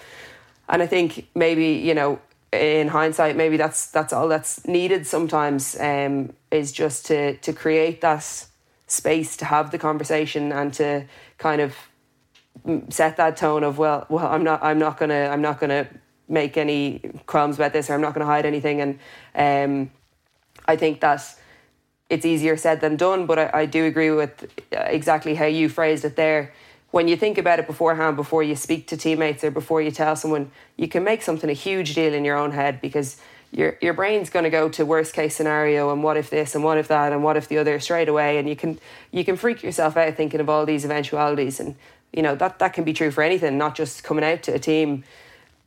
[0.68, 2.20] and I think maybe you know,
[2.52, 8.02] in hindsight, maybe that's that's all that's needed sometimes um, is just to to create
[8.02, 8.48] that
[8.92, 11.06] space to have the conversation and to
[11.38, 11.76] kind of
[12.90, 15.88] set that tone of well, well, I'm not, I'm not gonna, I'm not gonna
[16.28, 18.82] make any crumbs about this, or I'm not gonna hide anything.
[18.82, 19.00] And
[19.36, 19.92] um,
[20.66, 21.24] I think that
[22.10, 26.04] it's easier said than done, but I, I do agree with exactly how you phrased
[26.06, 26.54] it there
[26.92, 30.16] when you think about it beforehand, before you speak to teammates or before you tell
[30.16, 33.18] someone, you can make something a huge deal in your own head because
[33.52, 36.64] your your brain's going to go to worst case scenario and what if this and
[36.64, 38.38] what if that and what if the other straight away.
[38.38, 38.80] And you can
[39.12, 41.60] you can freak yourself out thinking of all these eventualities.
[41.60, 41.76] And
[42.14, 44.60] you know that that can be true for anything, not just coming out to a
[44.60, 45.04] team.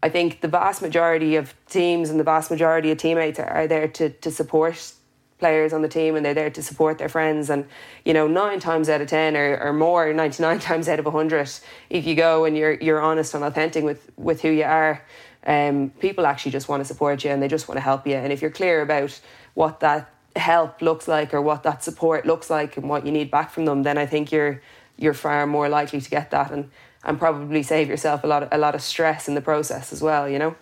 [0.03, 3.67] I think the vast majority of teams and the vast majority of teammates are, are
[3.67, 4.93] there to to support
[5.39, 7.51] players on the team and they're there to support their friends.
[7.51, 7.67] And
[8.07, 11.51] you know nine times out of ten or, or more 99 times out of 100
[11.91, 15.03] if you go and you're you're honest and authentic with with who you are
[15.47, 18.15] um, people actually just want to support you and they just want to help you
[18.15, 19.21] and if you're clear about
[19.55, 23.31] what that help looks like or what that support looks like and what you need
[23.31, 24.61] back from them then I think you're
[24.97, 26.71] you're far more likely to get that and
[27.05, 30.03] and probably save yourself a lot of, a lot of stress in the process as
[30.03, 30.57] well you know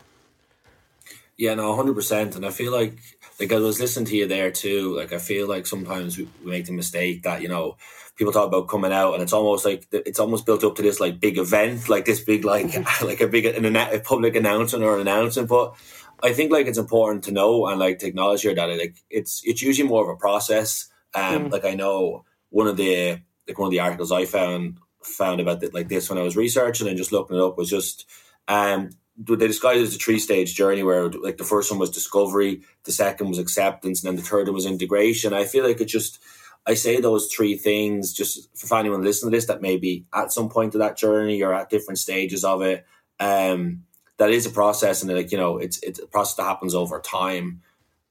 [1.37, 2.99] yeah no 100% and I feel like
[3.43, 4.97] like I was listening to you there too.
[4.97, 7.77] Like I feel like sometimes we, we make the mistake that you know
[8.17, 11.01] people talk about coming out, and it's almost like it's almost built up to this
[11.01, 14.95] like big event, like this big like like a big an, a public announcement or
[14.95, 15.49] an announcement.
[15.49, 15.75] But
[16.23, 18.97] I think like it's important to know and like to acknowledge here that it, like
[19.11, 20.89] it's it's usually more of a process.
[21.15, 21.53] Um, mm.
[21.53, 25.63] like I know one of the like one of the articles I found found about
[25.63, 28.07] it like this when I was researching and just looking it up was just
[28.47, 31.91] um they described it as a three stage journey where like the first one was
[31.91, 35.33] discovery, the second was acceptance, and then the third one was integration.
[35.35, 36.19] I feel like it just
[36.67, 40.49] I say those three things just for anyone listening to this that maybe at some
[40.49, 42.87] point of that journey or at different stages of it.
[43.19, 43.85] Um,
[44.19, 47.01] that is a process, and like you know, it's it's a process that happens over
[47.01, 47.63] time.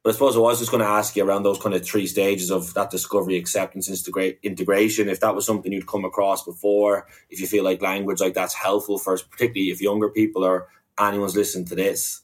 [0.04, 2.08] But I suppose I was just going to ask you around those kind of three
[2.08, 5.10] stages of that discovery, acceptance, integrate, integration.
[5.10, 8.56] If that was something you'd come across before, if you feel like language like that's
[8.56, 12.22] helpful for, us, particularly if younger people or anyone's listening to this.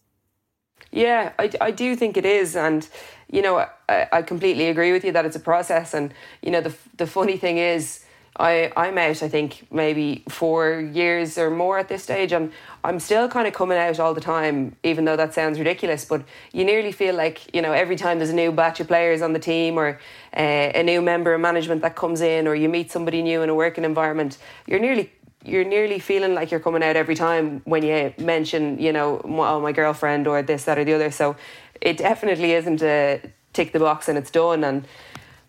[0.92, 2.56] Yeah, I, I do think it is.
[2.56, 2.88] And,
[3.32, 5.94] you know, I, I completely agree with you that it's a process.
[5.94, 8.04] And, you know, the, the funny thing is,
[8.40, 12.32] I, I'm out, I think, maybe four years or more at this stage.
[12.32, 12.52] And
[12.84, 16.06] I'm still kind of coming out all the time, even though that sounds ridiculous.
[16.06, 16.24] But
[16.54, 19.34] you nearly feel like, you know, every time there's a new batch of players on
[19.34, 20.00] the team or
[20.36, 20.40] uh,
[20.76, 23.56] a new member of management that comes in or you meet somebody new in a
[23.56, 25.12] working environment, you're nearly
[25.46, 29.62] you're nearly feeling like you're coming out every time when you mention, you know, oh,
[29.62, 31.12] my girlfriend or this, that, or the other.
[31.12, 31.36] So
[31.80, 33.22] it definitely isn't a
[33.54, 34.64] tick the box and it's done.
[34.64, 34.86] And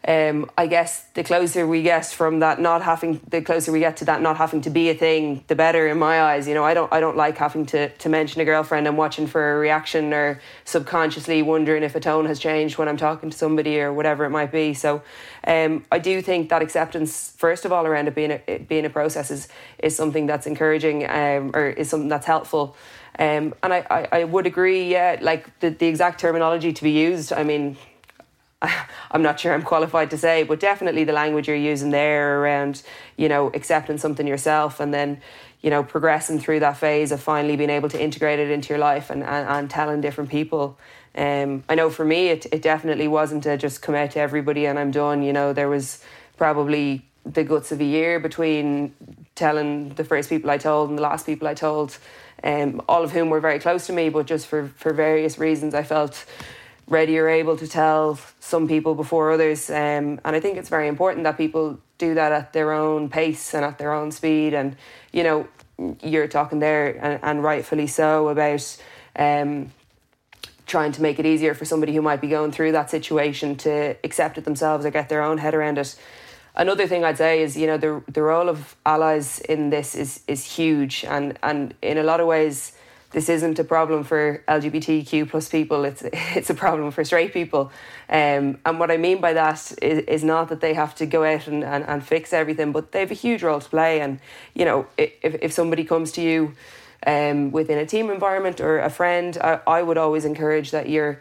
[0.09, 3.99] um, I guess the closer we get from that not having, the closer we get
[3.99, 6.49] to that not having to be a thing, the better in my eyes.
[6.49, 9.27] You know, I don't, I don't like having to to mention a girlfriend and watching
[9.27, 13.37] for a reaction or subconsciously wondering if a tone has changed when I'm talking to
[13.37, 14.73] somebody or whatever it might be.
[14.73, 15.03] So,
[15.47, 18.87] um, I do think that acceptance, first of all, around it being a, it being
[18.87, 19.47] a process is
[19.79, 22.77] is something that's encouraging um, or is something that's helpful.
[23.19, 26.93] Um, and I, I, I would agree, yeah, like the, the exact terminology to be
[26.93, 27.33] used.
[27.33, 27.77] I mean,
[29.11, 32.83] I'm not sure I'm qualified to say, but definitely the language you're using there around,
[33.17, 35.21] you know, accepting something yourself and then,
[35.63, 38.79] you know, progressing through that phase of finally being able to integrate it into your
[38.79, 40.79] life and, and, and telling different people.
[41.15, 44.67] Um, I know for me, it, it definitely wasn't to just come out to everybody
[44.67, 45.23] and I'm done.
[45.23, 46.03] You know, there was
[46.37, 48.95] probably the guts of a year between
[49.35, 51.97] telling the first people I told and the last people I told,
[52.43, 55.75] um, all of whom were very close to me, but just for, for various reasons,
[55.75, 56.25] I felt
[56.89, 59.71] ready or able to tell some people before others.
[59.71, 63.55] Um, and I think it's very important that people do that at their own pace
[63.55, 64.55] and at their own speed.
[64.55, 64.77] And,
[65.13, 65.49] you know,
[66.03, 68.77] you're talking there, and, and rightfully so, about
[69.17, 69.71] um,
[70.67, 73.97] trying to make it easier for somebody who might be going through that situation to
[74.03, 75.97] accept it themselves or get their own head around it.
[76.55, 80.21] Another thing I'd say is, you know, the the role of allies in this is
[80.27, 82.73] is huge, and and in a lot of ways,
[83.19, 85.85] this isn't a problem for LGBTQ plus people.
[85.85, 86.03] It's
[86.39, 87.73] it's a problem for straight people.
[88.09, 91.25] Um, and what I mean by that is, is not that they have to go
[91.25, 94.01] out and, and, and fix everything, but they have a huge role to play.
[94.01, 94.21] And
[94.55, 96.55] you know, if if somebody comes to you
[97.05, 101.21] um, within a team environment or a friend, I, I would always encourage that you're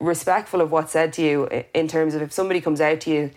[0.00, 3.30] respectful of what's said to you in terms of if somebody comes out to you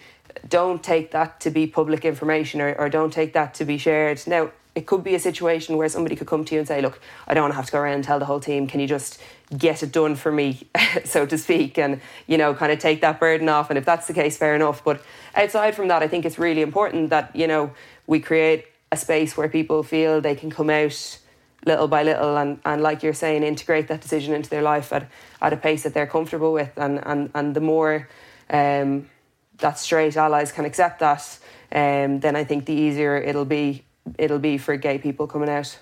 [0.50, 4.20] don't take that to be public information or, or don't take that to be shared
[4.28, 7.02] now it could be a situation where somebody could come to you and say, Look,
[7.28, 8.86] I don't want to have to go around and tell the whole team, can you
[8.86, 9.20] just
[9.58, 10.68] get it done for me,
[11.04, 13.72] so to speak, and you know, kind of take that burden off.
[13.72, 14.84] And if that's the case, fair enough.
[14.84, 15.02] But
[15.36, 17.72] outside from that, I think it's really important that, you know,
[18.06, 21.20] we create a space where people feel they can come out
[21.66, 25.10] little by little and, and like you're saying, integrate that decision into their life at,
[25.42, 26.78] at a pace that they're comfortable with.
[26.78, 28.08] And, and, and the more
[28.52, 29.10] um,
[29.58, 31.40] that straight allies can accept that,
[31.72, 33.84] um, then I think the easier it'll be
[34.18, 35.78] it'll be for gay people coming out.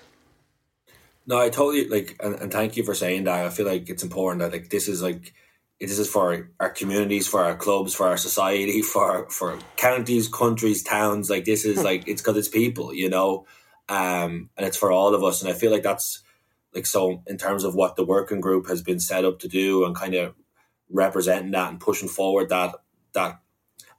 [1.26, 3.44] No, I totally like, and, and thank you for saying that.
[3.44, 5.34] I feel like it's important that like this is like
[5.80, 10.82] this is for our communities, for our clubs, for our society, for for counties, countries,
[10.82, 11.28] towns.
[11.28, 13.46] Like this is like it's because it's people, you know,
[13.88, 15.42] um, and it's for all of us.
[15.42, 16.22] And I feel like that's
[16.74, 19.84] like so in terms of what the working group has been set up to do
[19.84, 20.34] and kind of
[20.90, 22.76] representing that and pushing forward that
[23.14, 23.40] that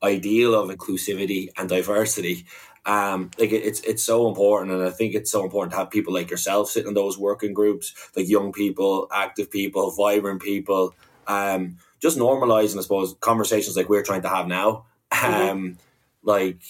[0.03, 2.45] ideal of inclusivity and diversity
[2.87, 5.91] um, like it, it's it's so important, and I think it's so important to have
[5.91, 10.95] people like yourself sitting in those working groups, like young people, active people, vibrant people,
[11.27, 14.85] um, just normalizing, I suppose, conversations like we're trying to have now.
[15.11, 15.49] Mm-hmm.
[15.49, 15.77] Um,
[16.23, 16.61] like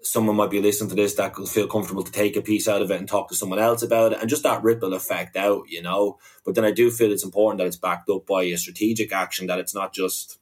[0.00, 2.80] someone might be listening to this that could feel comfortable to take a piece out
[2.80, 5.64] of it and talk to someone else about it, and just that ripple effect out,
[5.68, 6.18] you know.
[6.44, 9.48] But then I do feel it's important that it's backed up by a strategic action,
[9.48, 10.37] that it's not just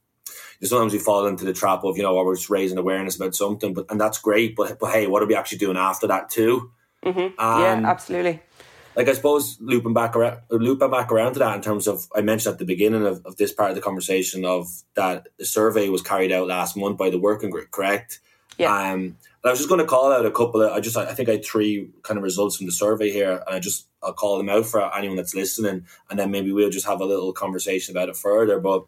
[0.63, 3.75] sometimes we fall into the trap of you know we're just raising awareness about something,
[3.75, 4.57] but and that's great.
[4.57, 6.71] But but hey, what are we actually doing after that too?
[7.05, 7.35] Mm-hmm.
[7.39, 8.43] yeah, absolutely.
[8.97, 12.23] Like I suppose looping back around, looping back around to that in terms of I
[12.23, 15.89] mentioned at the beginning of, of this part of the conversation of that the survey
[15.91, 18.21] was carried out last month by the working group, correct?
[18.59, 18.93] Yeah.
[18.93, 20.73] Um, I was just going to call out a couple of.
[20.73, 23.57] I just I think I had three kind of results from the survey here, and
[23.57, 26.87] I just I'll call them out for anyone that's listening, and then maybe we'll just
[26.87, 28.59] have a little conversation about it further.
[28.59, 28.87] But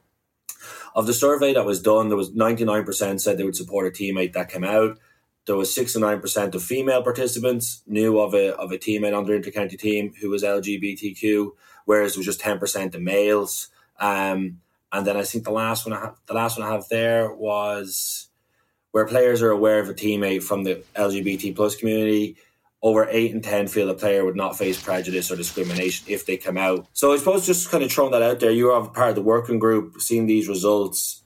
[0.95, 4.33] of the survey that was done, there was 99% said they would support a teammate
[4.33, 4.99] that came out.
[5.47, 9.79] There was 69% of female participants knew of a, of a teammate on their intercounty
[9.79, 11.53] team who was LGBTQ,
[11.87, 13.69] whereas it was just 10% of males.
[13.99, 14.61] Um,
[14.93, 17.33] and then I think the last one I have, the last one I have there
[17.33, 18.29] was
[18.91, 22.37] where players are aware of a teammate from the LGBT plus community
[22.83, 26.37] over eight and ten feel a player would not face prejudice or discrimination if they
[26.37, 26.87] come out.
[26.93, 29.23] So I suppose just kind of throwing that out there, you are part of the
[29.23, 31.23] working group, seeing these results.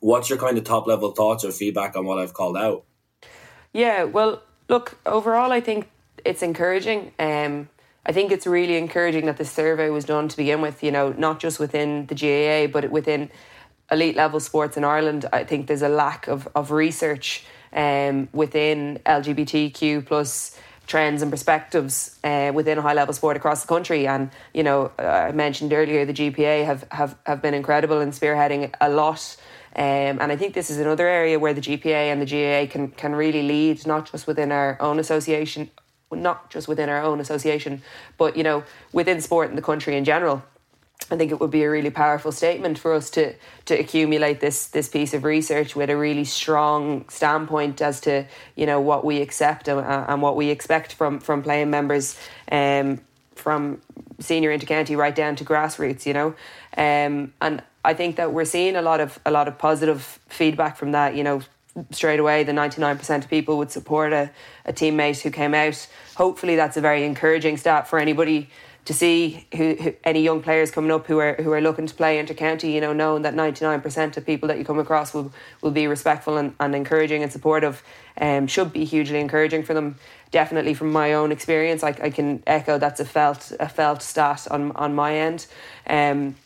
[0.00, 2.84] What's your kind of top level thoughts or feedback on what I've called out?
[3.72, 5.88] Yeah, well, look, overall, I think
[6.24, 7.12] it's encouraging.
[7.18, 7.68] Um,
[8.04, 10.82] I think it's really encouraging that this survey was done to begin with.
[10.82, 13.30] You know, not just within the GAA, but within
[13.90, 15.26] elite level sports in Ireland.
[15.32, 22.18] I think there's a lack of of research um, within LGBTQ plus trends and perspectives
[22.24, 24.06] uh, within high level sport across the country.
[24.06, 28.72] And you know, I mentioned earlier the GPA have have have been incredible in spearheading
[28.80, 29.36] a lot.
[29.74, 32.88] Um, and I think this is another area where the GPA and the GAA can
[32.88, 35.70] can really lead, not just within our own association,
[36.10, 37.82] not just within our own association,
[38.16, 40.42] but you know within sport in the country in general.
[41.10, 43.34] I think it would be a really powerful statement for us to
[43.66, 48.24] to accumulate this this piece of research with a really strong standpoint as to
[48.56, 52.18] you know what we accept and, and what we expect from from playing members,
[52.50, 53.00] um,
[53.36, 53.80] from
[54.18, 56.06] senior intercounty right down to grassroots.
[56.06, 56.34] You know,
[56.76, 60.76] um, and I think that we're seeing a lot of a lot of positive feedback
[60.76, 61.14] from that.
[61.14, 61.40] You know,
[61.90, 64.30] straight away the 99% of people would support a,
[64.64, 68.48] a teammate who came out hopefully that's a very encouraging stat for anybody
[68.86, 71.94] to see who, who, any young players coming up who are who are looking to
[71.94, 75.12] play intercounty, you know, knowing that ninety nine percent of people that you come across
[75.12, 77.82] will will be respectful and, and encouraging and supportive,
[78.20, 79.96] um, should be hugely encouraging for them.
[80.30, 84.46] Definitely from my own experience, I, I can echo that's a felt a felt stat
[84.50, 85.46] on on my end.
[85.86, 86.36] Um,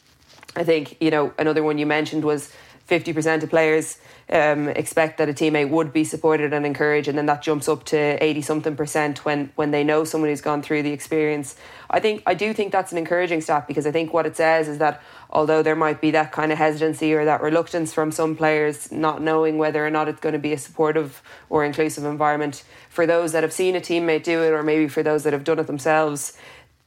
[0.57, 2.53] I think you know another one you mentioned was
[2.91, 3.99] fifty percent of players
[4.31, 7.85] um, expect that a teammate would be supported and encouraged, and then that jumps up
[7.85, 11.55] to eighty something percent when when they know someone who's gone through the experience.
[11.89, 14.67] I think I do think that's an encouraging stat because I think what it says
[14.69, 18.35] is that although there might be that kind of hesitancy or that reluctance from some
[18.37, 22.65] players not knowing whether or not it's going to be a supportive or inclusive environment
[22.89, 25.45] for those that have seen a teammate do it or maybe for those that have
[25.45, 26.37] done it themselves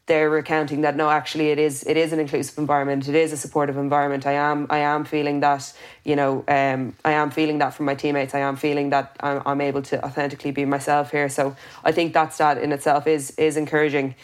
[0.06, 3.08] they're recounting that no actually it is it is an inclusive environment.
[3.08, 4.26] It is a supportive environment.
[4.26, 5.72] I am i am feeling that
[6.04, 8.36] you know um, i am feeling that from my teammates.
[8.36, 11.30] I am feeling that I'm, I'm able to authentically be myself here.
[11.30, 14.16] So i think that stat in itself is is encouraging.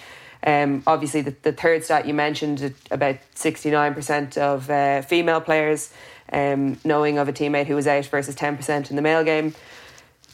[0.41, 5.91] Um, obviously the, the third stat you mentioned about 69% of uh, female players
[6.32, 9.53] um, knowing of a teammate who was out versus 10% in the male game.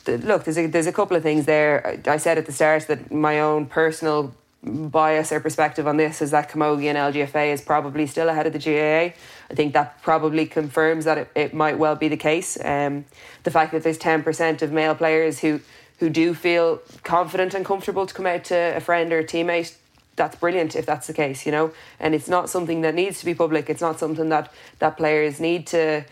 [0.07, 1.99] Look there's a, there's a couple of things there.
[2.05, 4.35] I said at the start that my own personal
[4.66, 8.53] bias or perspective on this is that Camogie and LGFA is probably still ahead of
[8.53, 9.16] the GAA.
[9.49, 12.57] I think that probably confirms that it, it might well be the case.
[12.63, 13.05] Um,
[13.43, 15.61] the fact that there's 10% of male players who,
[15.99, 19.76] who do feel confident and comfortable to come out to a friend or a teammate,
[20.16, 21.72] that's brilliant if that's the case, you know.
[21.99, 23.70] And it's not something that needs to be public.
[23.70, 26.05] It's not something that, that players need to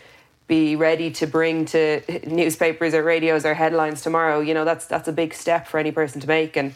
[0.46, 4.40] be ready to bring to newspapers or radios or headlines tomorrow.
[4.40, 6.74] You know, that's that's a big step for any person to make and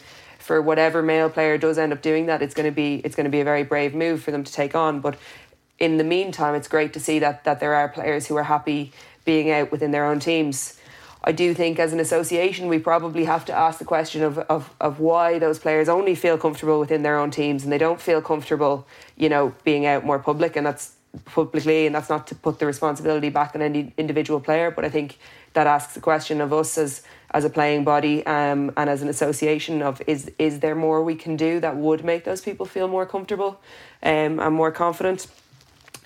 [0.49, 3.25] for whatever male player does end up doing that, it's going to be it's going
[3.25, 4.99] to be a very brave move for them to take on.
[4.99, 5.15] But
[5.77, 8.91] in the meantime, it's great to see that that there are players who are happy
[9.25, 10.79] being out within their own teams.
[11.23, 14.73] I do think as an association we probably have to ask the question of, of,
[14.81, 18.19] of why those players only feel comfortable within their own teams and they don't feel
[18.19, 18.87] comfortable,
[19.17, 20.95] you know, being out more public and that's
[21.25, 24.89] publicly and that's not to put the responsibility back on any individual player, but I
[24.89, 25.19] think
[25.53, 29.09] that asks the question of us as as a playing body um, and as an
[29.09, 32.87] association of is is there more we can do that would make those people feel
[32.87, 33.59] more comfortable
[34.03, 35.27] um, and more confident?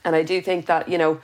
[0.03, 1.21] And I do think that you know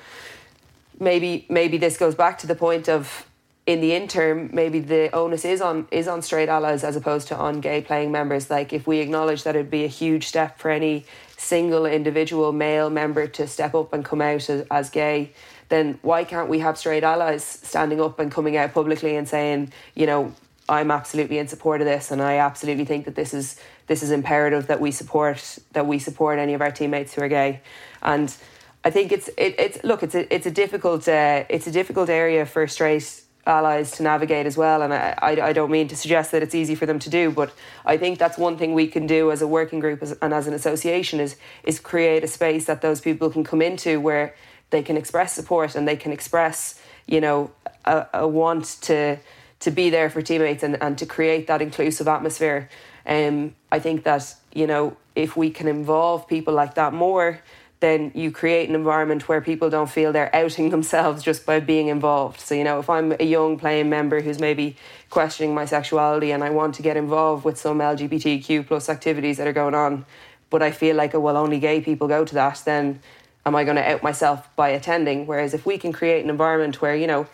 [1.00, 3.26] maybe maybe this goes back to the point of
[3.66, 7.36] in the interim maybe the onus is on is on straight allies as opposed to
[7.36, 8.50] on gay playing members.
[8.50, 11.06] Like if we acknowledge that it'd be a huge step for any
[11.38, 15.32] single individual male member to step up and come out as, as gay
[15.70, 19.72] then why can't we have straight allies standing up and coming out publicly and saying,
[19.96, 20.34] you know,
[20.68, 24.12] I'm absolutely in support of this, and I absolutely think that this is this is
[24.12, 27.62] imperative that we support that we support any of our teammates who are gay,
[28.04, 28.36] and
[28.84, 32.10] I think it's it, it's look it's a it's a difficult uh, it's a difficult
[32.10, 35.96] area for straight allies to navigate as well, and I, I, I don't mean to
[35.96, 37.52] suggest that it's easy for them to do, but
[37.84, 40.54] I think that's one thing we can do as a working group and as an
[40.54, 44.36] association is is create a space that those people can come into where
[44.70, 47.52] they can express support and they can express, you know,
[47.86, 49.18] a, a want to
[49.60, 52.70] to be there for teammates and, and to create that inclusive atmosphere.
[53.06, 57.42] Um, I think that, you know, if we can involve people like that more,
[57.82, 61.88] then you create an environment where people don't feel they're outing themselves just by being
[61.88, 62.40] involved.
[62.40, 64.76] So, you know, if I'm a young playing member who's maybe
[65.10, 69.48] questioning my sexuality and I want to get involved with some LGBTQ plus activities that
[69.48, 70.06] are going on,
[70.50, 73.02] but I feel like, oh, well, only gay people go to that, then
[73.46, 75.28] am I going to out myself by attending?
[75.28, 77.28] Whereas if we can create an environment where, you know,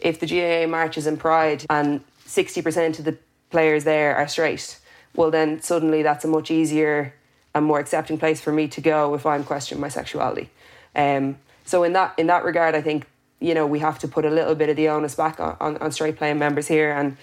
[0.00, 3.16] if the GAA marches in Pride and 60% of the
[3.50, 4.78] players there are straight,
[5.14, 7.14] well, then suddenly that's a much easier
[7.54, 10.50] and more accepting place for me to go if I'm questioning my sexuality.
[10.94, 13.06] Um, so in that in that regard, I think
[13.40, 15.76] you know we have to put a little bit of the onus back on, on,
[15.78, 17.16] on straight playing members here, and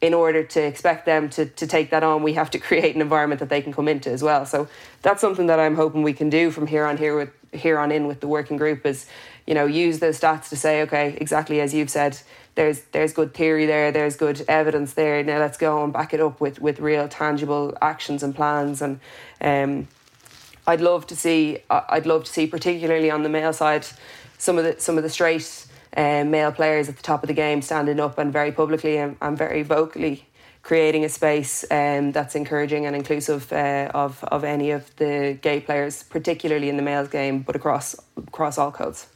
[0.00, 3.00] in order to expect them to, to take that on, we have to create an
[3.00, 4.44] environment that they can come into as well.
[4.44, 4.68] So
[5.02, 7.90] that's something that I'm hoping we can do from here on here with here on
[7.90, 9.06] in with the working group is,
[9.46, 12.18] you know, use those stats to say, okay, exactly as you've said,
[12.54, 15.22] there's there's good theory there, there's good evidence there.
[15.22, 18.82] Now let's go and back it up with with real tangible actions and plans.
[18.82, 19.00] And
[19.40, 19.88] um,
[20.66, 23.86] I'd love to see I'd love to see particularly on the male side
[24.36, 25.66] some of the some of the straight
[25.96, 29.16] um, male players at the top of the game standing up and very publicly and,
[29.20, 30.26] and very vocally
[30.66, 35.60] creating a space um, that's encouraging and inclusive uh, of of any of the gay
[35.60, 39.06] players, particularly in the males game, but across across all codes.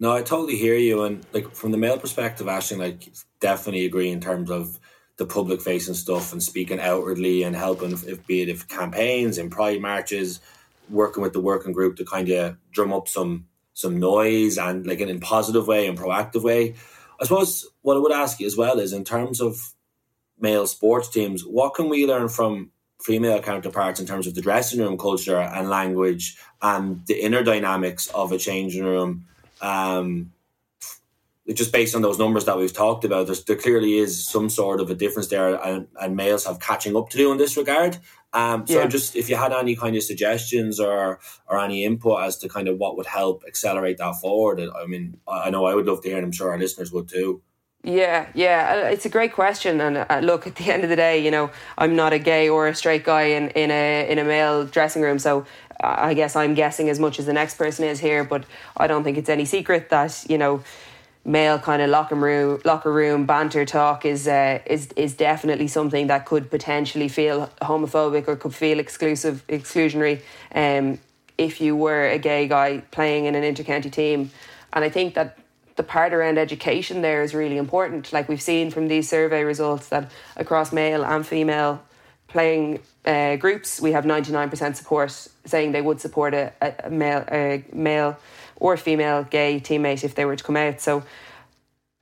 [0.00, 4.10] No, I totally hear you, and like from the male perspective, Aisling, like definitely agree
[4.10, 4.78] in terms of
[5.18, 9.50] the public facing stuff and speaking outwardly and helping, if be it if campaigns and
[9.50, 10.40] pride marches,
[10.88, 13.46] working with the working group to kind of drum up some
[13.76, 16.74] some noise and like in a positive way and proactive way.
[17.20, 19.56] I suppose what I would ask you as well is in terms of
[20.40, 22.70] male sports teams, what can we learn from
[23.02, 28.08] female counterparts in terms of the dressing room culture and language and the inner dynamics
[28.08, 29.26] of a changing room.
[29.60, 30.32] Um,
[31.52, 34.90] just based on those numbers that we've talked about, there clearly is some sort of
[34.90, 37.98] a difference there, and, and males have catching up to do in this regard.
[38.36, 38.86] Um, so, yeah.
[38.86, 42.68] just if you had any kind of suggestions or or any input as to kind
[42.68, 46.08] of what would help accelerate that forward, I mean, I know I would love to
[46.08, 47.40] hear, and I'm sure our listeners would too.
[47.82, 49.80] Yeah, yeah, uh, it's a great question.
[49.80, 52.48] And uh, look, at the end of the day, you know, I'm not a gay
[52.48, 55.46] or a straight guy in, in a in a male dressing room, so
[55.80, 58.22] I guess I'm guessing as much as the next person is here.
[58.22, 58.44] But
[58.76, 60.62] I don't think it's any secret that you know
[61.26, 66.06] male kind of locker room locker room banter talk is uh, is is definitely something
[66.06, 70.22] that could potentially feel homophobic or could feel exclusive exclusionary
[70.54, 70.98] um,
[71.36, 74.30] if you were a gay guy playing in an intercounty team.
[74.72, 75.38] And I think that
[75.74, 78.12] the part around education there is really important.
[78.12, 81.82] Like we've seen from these survey results that across male and female
[82.28, 85.10] playing uh, groups we have 99% support
[85.44, 88.18] saying they would support a, a male a male
[88.56, 90.80] or female gay teammate if they were to come out.
[90.80, 91.02] So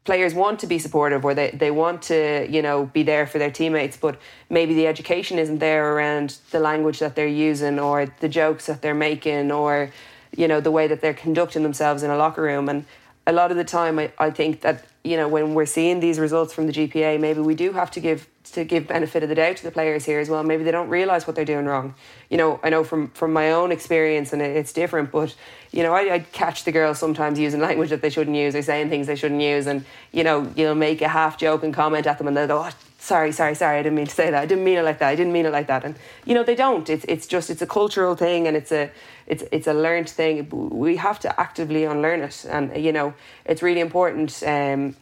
[0.05, 3.39] players want to be supportive or they, they want to, you know, be there for
[3.39, 4.19] their teammates, but
[4.51, 8.83] maybe the education isn't there around the language that they're using or the jokes that
[8.83, 9.91] they're making or,
[10.37, 12.69] you know, the way that they're conducting themselves in a locker room.
[12.69, 12.85] And
[13.27, 16.19] a lot of the time I, I think that, you know, when we're seeing these
[16.19, 19.35] results from the GPA, maybe we do have to give to give benefit of the
[19.35, 20.43] doubt to the players here as well.
[20.43, 21.95] Maybe they don't realise what they're doing wrong.
[22.31, 25.13] You know, I know from from my own experience, and it's different.
[25.13, 25.35] But
[25.73, 28.63] you know, I, I catch the girls sometimes using language that they shouldn't use or
[28.63, 32.07] saying things they shouldn't use, and you know, you'll make a half joke and comment
[32.07, 32.71] at them, and they'll go, oh,
[33.05, 34.43] "Sorry, sorry, sorry, I didn't mean to say that.
[34.43, 35.11] I didn't mean it like that.
[35.11, 35.95] I didn't mean it like that." And
[36.25, 36.89] you know, they don't.
[36.95, 38.91] It's it's just it's a cultural thing, and it's a
[39.27, 40.49] it's it's a learned thing.
[40.85, 44.43] We have to actively unlearn it, and you know, it's really important.
[44.47, 44.97] Um,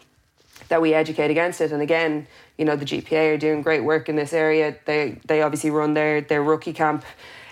[0.69, 1.73] that we educate against it.
[1.73, 2.27] And again,
[2.57, 4.77] you know, the GPA are doing great work in this area.
[4.85, 7.05] They they obviously run their their rookie camp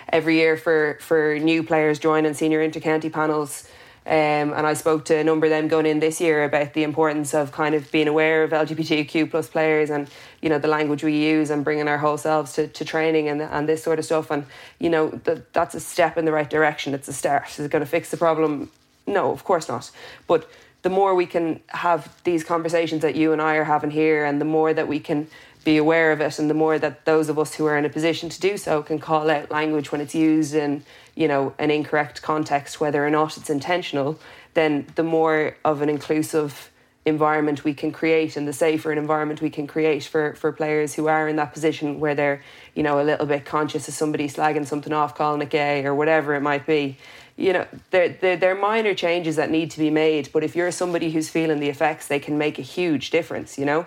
[0.09, 3.67] every year for for new players joining senior intercounty panels.
[4.03, 6.81] Um, and I spoke to a number of them going in this year about the
[6.81, 10.09] importance of kind of being aware of LGBTQ plus players and
[10.41, 13.43] you know the language we use and bringing our whole selves to, to training and
[13.43, 14.31] and this sort of stuff.
[14.31, 14.45] And
[14.79, 16.95] you know that that's a step in the right direction.
[16.95, 17.47] It's a start.
[17.51, 18.71] Is it going to fix the problem?
[19.05, 19.91] No, of course not.
[20.25, 20.49] But
[20.81, 24.41] the more we can have these conversations that you and I are having here, and
[24.41, 25.27] the more that we can
[25.63, 27.89] be aware of it, and the more that those of us who are in a
[27.89, 30.83] position to do so can call out language when it's used in
[31.15, 34.19] you know an incorrect context, whether or not it's intentional,
[34.53, 36.69] then the more of an inclusive
[37.03, 40.93] environment we can create and the safer an environment we can create for, for players
[40.93, 42.43] who are in that position where they're
[42.75, 45.95] you know a little bit conscious of somebody slagging something off calling it gay or
[45.95, 46.95] whatever it might be
[47.41, 50.29] you know, they're, they're, they're minor changes that need to be made.
[50.31, 53.65] But if you're somebody who's feeling the effects, they can make a huge difference, you
[53.65, 53.79] know?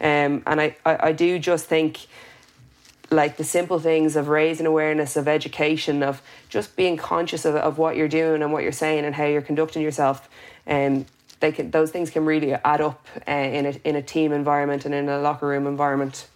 [0.00, 2.06] Um, and I, I, I do just think
[3.10, 7.78] like the simple things of raising awareness of education of just being conscious of, of
[7.78, 10.28] what you're doing and what you're saying and how you're conducting yourself
[10.66, 11.06] um,
[11.40, 14.84] they can those things can really add up uh, in a in a team environment
[14.84, 16.26] and in a locker room environment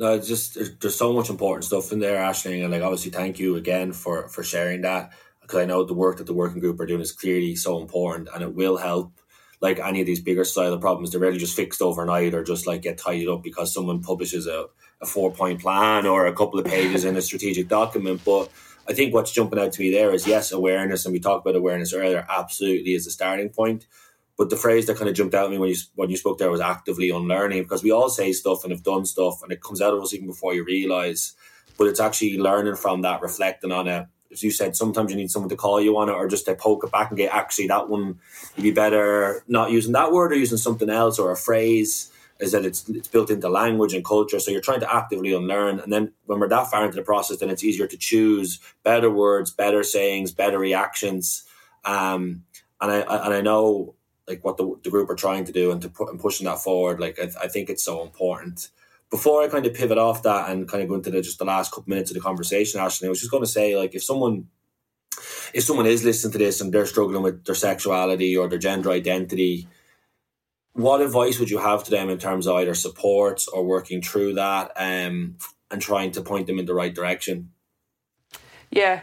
[0.00, 3.38] no, it's just there's, so much important stuff in there, Aisling and like obviously thank
[3.38, 6.80] you again for for sharing that because I know the work that the working group
[6.80, 9.12] are doing is clearly so important and it will help.
[9.60, 12.66] Like any of these bigger style of problems, they're really just fixed overnight or just
[12.66, 14.68] like get tidied up because someone publishes a,
[15.00, 18.22] a four point plan or a couple of pages in a strategic document.
[18.24, 18.50] But
[18.88, 21.56] I think what's jumping out to me there is yes, awareness, and we talked about
[21.56, 22.26] awareness earlier.
[22.28, 23.86] Absolutely is a starting point.
[24.36, 26.38] But the phrase that kind of jumped out at me when you when you spoke
[26.38, 29.62] there was actively unlearning because we all say stuff and have done stuff and it
[29.62, 31.34] comes out of us even before you realize.
[31.76, 34.06] But it's actually learning from that, reflecting on it.
[34.32, 36.54] As you said, sometimes you need someone to call you on it or just to
[36.54, 38.20] poke it back and get actually that one
[38.56, 42.10] you'd be better not using that word or using something else or a phrase
[42.40, 44.40] is that it's it's built into language and culture.
[44.40, 45.78] So you're trying to actively unlearn.
[45.80, 49.10] And then when we're that far into the process, then it's easier to choose better
[49.10, 51.44] words, better sayings, better reactions.
[51.84, 52.44] Um,
[52.80, 53.94] and I, I and I know
[54.26, 56.60] like what the, the group are trying to do and to put and pushing that
[56.60, 57.00] forward.
[57.00, 58.70] Like I, I think it's so important.
[59.10, 61.44] Before I kind of pivot off that and kind of go into the, just the
[61.44, 64.04] last couple minutes of the conversation, Aisling, I was just going to say like if
[64.04, 64.46] someone
[65.52, 68.90] if someone is listening to this and they're struggling with their sexuality or their gender
[68.90, 69.68] identity,
[70.72, 74.34] what advice would you have to them in terms of either support or working through
[74.34, 75.36] that um,
[75.70, 77.50] and trying to point them in the right direction?
[78.70, 79.02] Yeah,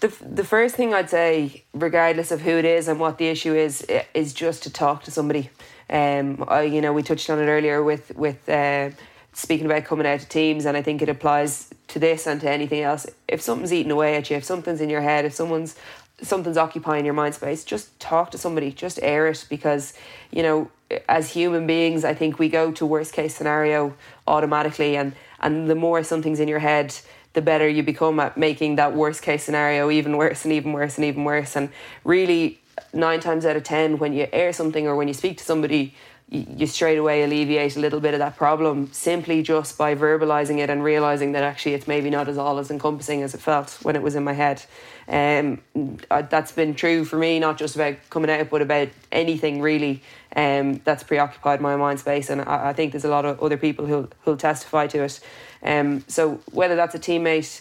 [0.00, 3.54] the the first thing I'd say, regardless of who it is and what the issue
[3.54, 3.84] is,
[4.14, 5.50] is just to talk to somebody.
[5.90, 8.90] Um, I, you know, we touched on it earlier with with uh,
[9.32, 12.50] speaking about coming out to teams, and I think it applies to this and to
[12.50, 13.06] anything else.
[13.26, 15.74] If something's eating away at you, if something's in your head, if someone's
[16.22, 19.92] something's occupying your mind space, just talk to somebody, just air it because,
[20.30, 20.70] you know,
[21.08, 23.94] as human beings, I think we go to worst case scenario
[24.26, 26.94] automatically and and the more something's in your head
[27.32, 30.96] the better you become at making that worst case scenario even worse and even worse
[30.96, 31.56] and even worse.
[31.56, 31.70] And
[32.04, 32.60] really
[32.92, 35.94] nine times out of ten when you air something or when you speak to somebody
[36.32, 40.70] you straight away alleviate a little bit of that problem simply just by verbalizing it
[40.70, 43.96] and realizing that actually it's maybe not as all as encompassing as it felt when
[43.96, 44.64] it was in my head.
[45.08, 45.60] Um,
[46.08, 50.02] that's been true for me, not just about coming out, but about anything really
[50.34, 52.30] um, that's preoccupied my mind space.
[52.30, 55.20] And I, I think there's a lot of other people who'll, who'll testify to it.
[55.62, 57.60] Um, so whether that's a teammate,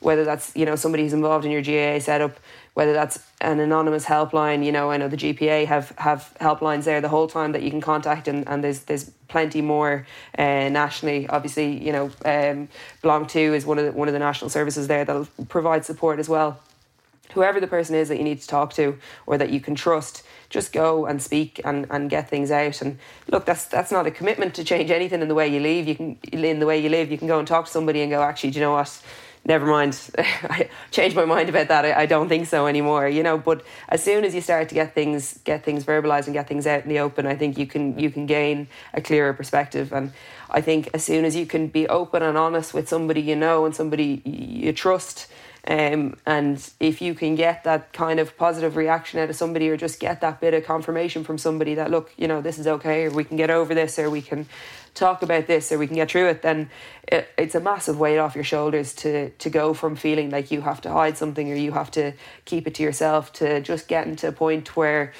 [0.00, 2.38] whether that's you know somebody who's involved in your GAA setup,
[2.78, 4.64] whether that's an anonymous helpline.
[4.64, 7.70] You know, I know the GPA have have helplines there the whole time that you
[7.70, 10.06] can contact, and, and there's there's plenty more
[10.38, 11.28] uh, nationally.
[11.28, 12.68] Obviously, you know, um,
[13.02, 16.20] Belong to is one of the, one of the national services there that'll provide support
[16.20, 16.60] as well.
[17.32, 20.22] Whoever the person is that you need to talk to or that you can trust,
[20.48, 22.80] just go and speak and, and get things out.
[22.80, 25.88] And look, that's that's not a commitment to change anything in the way you live.
[25.88, 27.10] You can in the way you live.
[27.10, 29.02] You can go and talk to somebody and go, actually, do you know what?
[29.48, 29.98] Never mind.
[30.18, 31.84] I changed my mind about that.
[31.84, 33.08] I, I, don't think so anymore.
[33.08, 36.34] You know, but as soon as you start to get things get things verbalized and
[36.34, 39.32] get things out in the open, I think you can you can gain a clearer
[39.32, 39.92] perspective.
[39.92, 40.12] And
[40.50, 43.64] I think as soon as you can be open and honest with somebody you know
[43.64, 45.26] and somebody you trust.
[45.66, 49.76] Um, and if you can get that kind of positive reaction out of somebody or
[49.76, 53.04] just get that bit of confirmation from somebody that look you know this is okay
[53.04, 54.46] or we can get over this or we can
[54.98, 56.70] talk about this or we can get through it, then
[57.06, 60.60] it, it's a massive weight off your shoulders to to go from feeling like you
[60.62, 62.12] have to hide something or you have to
[62.44, 65.12] keep it to yourself to just getting to a point where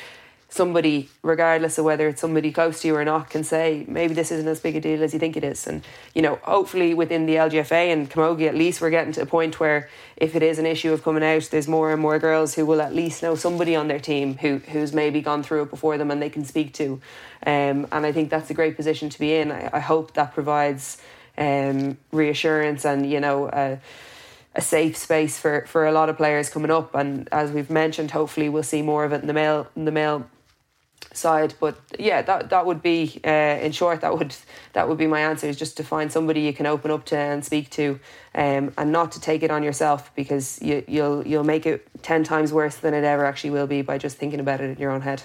[0.50, 4.32] somebody, regardless of whether it's somebody close to you or not, can say maybe this
[4.32, 5.66] isn't as big a deal as you think it is.
[5.66, 5.84] And
[6.14, 9.60] you know, hopefully within the LGFA and Camogie, at least we're getting to a point
[9.60, 12.64] where if it is an issue of coming out, there's more and more girls who
[12.64, 15.98] will at least know somebody on their team who who's maybe gone through it before
[15.98, 17.00] them and they can speak to.
[17.46, 19.52] Um, and I think that's a great position to be in.
[19.52, 20.98] I, I hope that provides
[21.36, 23.46] um, reassurance and you know.
[23.46, 23.76] Uh,
[24.54, 28.10] a safe space for, for a lot of players coming up, and as we've mentioned,
[28.10, 30.26] hopefully we'll see more of it in the male in the male
[31.18, 31.54] side.
[31.60, 34.34] But yeah, that that would be uh, in short that would
[34.72, 37.16] that would be my answer is just to find somebody you can open up to
[37.16, 38.00] and speak to,
[38.34, 42.24] um, and not to take it on yourself because you you'll you'll make it ten
[42.24, 44.90] times worse than it ever actually will be by just thinking about it in your
[44.90, 45.22] own head.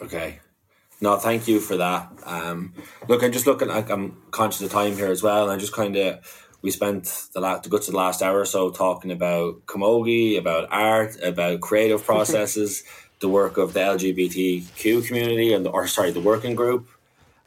[0.00, 0.40] Okay.
[1.00, 2.10] No, thank you for that.
[2.24, 2.74] Um,
[3.06, 3.68] look, I'm just looking.
[3.68, 7.28] Like, I'm conscious of time here as well, and I just kind of we spent
[7.32, 11.16] the last the guts of the last hour or so talking about camogie, about art,
[11.22, 12.82] about creative processes
[13.20, 16.88] the work of the LGBTQ community and the, or sorry the working group.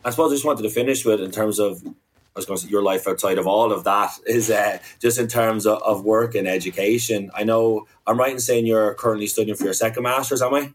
[0.03, 2.65] I suppose I just wanted to finish with in terms of I was going to
[2.65, 6.03] say your life outside of all of that is uh, just in terms of, of
[6.03, 7.31] work and education.
[7.35, 10.73] I know I'm right in saying you're currently studying for your second master's, am I?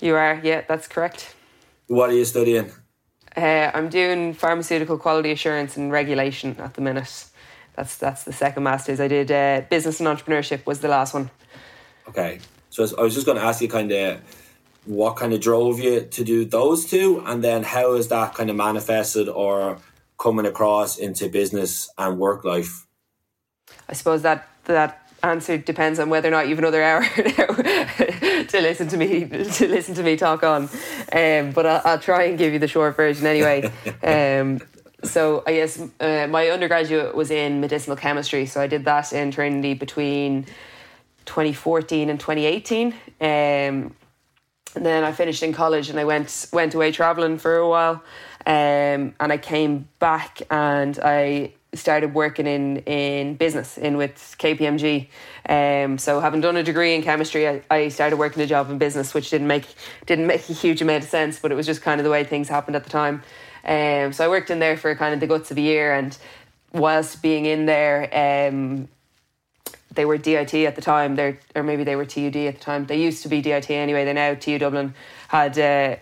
[0.00, 1.34] You are, yeah, that's correct.
[1.86, 2.70] What are you studying?
[3.36, 7.24] Uh, I'm doing pharmaceutical quality assurance and regulation at the minute.
[7.76, 9.00] That's that's the second master's.
[9.00, 11.30] I did uh, business and entrepreneurship was the last one.
[12.08, 12.40] Okay,
[12.70, 14.20] so I was just going to ask you kind of
[14.84, 18.50] what kind of drove you to do those two, and then how is that kind
[18.50, 19.78] of manifested or
[20.18, 22.86] coming across into business and work life?
[23.88, 28.88] I suppose that that answer depends on whether or not you've another hour to listen
[28.88, 30.64] to me to listen to me talk on.
[31.12, 33.70] Um, but I'll, I'll, try and give you the short version anyway.
[34.02, 34.60] Um,
[35.04, 39.30] so I guess uh, my undergraduate was in medicinal chemistry, so I did that in
[39.30, 40.46] Trinity between
[41.28, 42.92] 2014 and 2018.
[43.20, 43.94] Um,
[44.74, 48.02] and then I finished in college and I went went away traveling for a while.
[48.46, 55.08] Um, and I came back and I started working in in business in with KPMG.
[55.48, 58.78] Um, so having done a degree in chemistry, I, I started working a job in
[58.78, 59.66] business, which didn't make
[60.06, 62.24] didn't make a huge amount of sense, but it was just kind of the way
[62.24, 63.22] things happened at the time.
[63.64, 66.16] Um, so I worked in there for kind of the guts of a year, and
[66.72, 68.88] whilst being in there, um,
[69.98, 72.86] they were DIT at the time, they or maybe they were TUD at the time.
[72.86, 74.04] They used to be DIT anyway.
[74.04, 74.94] They now TU Dublin
[75.26, 75.96] had uh,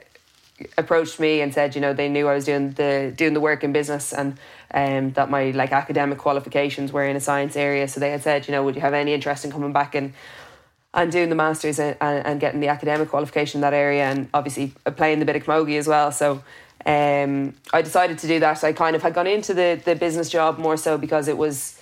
[0.76, 3.64] approached me and said, you know, they knew I was doing the doing the work
[3.64, 4.38] in business and
[4.74, 7.88] um, that my like academic qualifications were in a science area.
[7.88, 10.12] So they had said, you know, would you have any interest in coming back and
[10.92, 14.28] and doing the masters and, and, and getting the academic qualification in that area and
[14.34, 16.12] obviously playing the bit of camogie as well.
[16.12, 16.42] So
[16.84, 18.62] um, I decided to do that.
[18.62, 21.75] I kind of had gone into the the business job more so because it was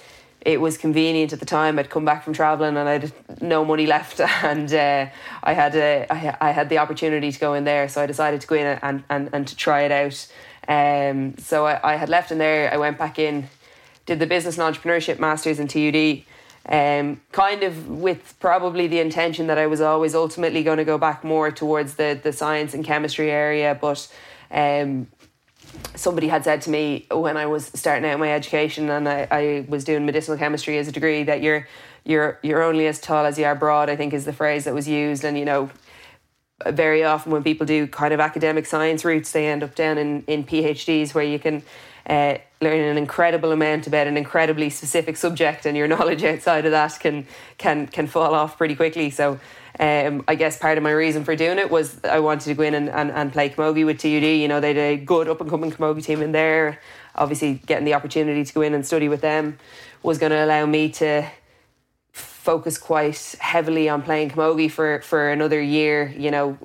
[0.45, 1.79] it was convenient at the time.
[1.79, 5.07] I'd come back from traveling and I had no money left, and uh,
[5.43, 7.89] I had a, I, I had the opportunity to go in there.
[7.89, 10.27] So I decided to go in and and, and to try it out.
[10.67, 12.73] Um, so I, I had left in there.
[12.73, 13.49] I went back in,
[14.07, 16.25] did the business and entrepreneurship masters in TUD.
[16.67, 20.97] Um, kind of with probably the intention that I was always ultimately going to go
[20.97, 24.09] back more towards the the science and chemistry area, but
[24.51, 25.09] um,
[25.95, 29.67] somebody had said to me when I was starting out my education and I, I
[29.69, 31.67] was doing medicinal chemistry as a degree that you're
[32.05, 33.89] you're you're only as tall as you are broad.
[33.89, 35.71] I think is the phrase that was used, and you know,
[36.67, 40.23] very often when people do kind of academic science routes, they end up down in
[40.27, 41.63] in PhDs where you can.
[42.07, 46.73] Uh, learn an incredible amount about an incredibly specific subject, and your knowledge outside of
[46.73, 49.09] that can can can fall off pretty quickly.
[49.09, 49.41] So
[49.81, 52.63] um, I guess part of my reason for doing it was I wanted to go
[52.63, 54.23] in and, and, and play camogie with TUD.
[54.23, 56.81] You know, they had a good up and coming camogie team in there.
[57.17, 59.59] Obviously, getting the opportunity to go in and study with them
[60.03, 61.29] was going to allow me to
[62.13, 66.15] focus quite heavily on playing camogie for, for another year.
[66.17, 66.59] You know,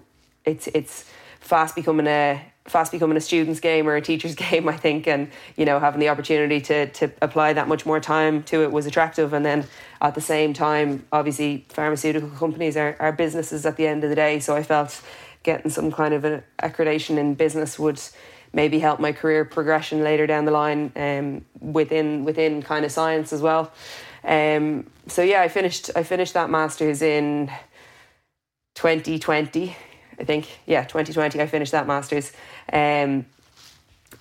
[0.46, 4.78] it's it's fast becoming a fast becoming a student's game or a teacher's game, I
[4.78, 8.64] think, and you know having the opportunity to to apply that much more time to
[8.64, 9.34] it was attractive.
[9.34, 9.66] And then
[10.02, 14.16] at the same time, obviously, pharmaceutical companies are, are businesses at the end of the
[14.16, 14.40] day.
[14.40, 15.02] So I felt
[15.44, 18.02] getting some kind of an accreditation in business would
[18.54, 23.34] maybe help my career progression later down the line um, within within kind of science
[23.34, 23.72] as well.
[24.24, 27.52] Um, so yeah, I finished I finished that masters in
[28.76, 29.76] 2020
[30.20, 30.48] I think.
[30.66, 32.32] Yeah, 2020, I finished that master's.
[32.72, 33.26] Um,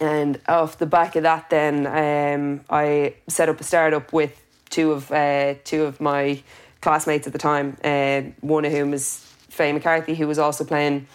[0.00, 4.40] and off the back of that, then um, I set up a startup with
[4.70, 6.42] two of uh, two of my
[6.80, 7.76] classmates at the time.
[7.82, 9.18] Uh, one of whom was
[9.48, 11.06] Faye McCarthy, who was also playing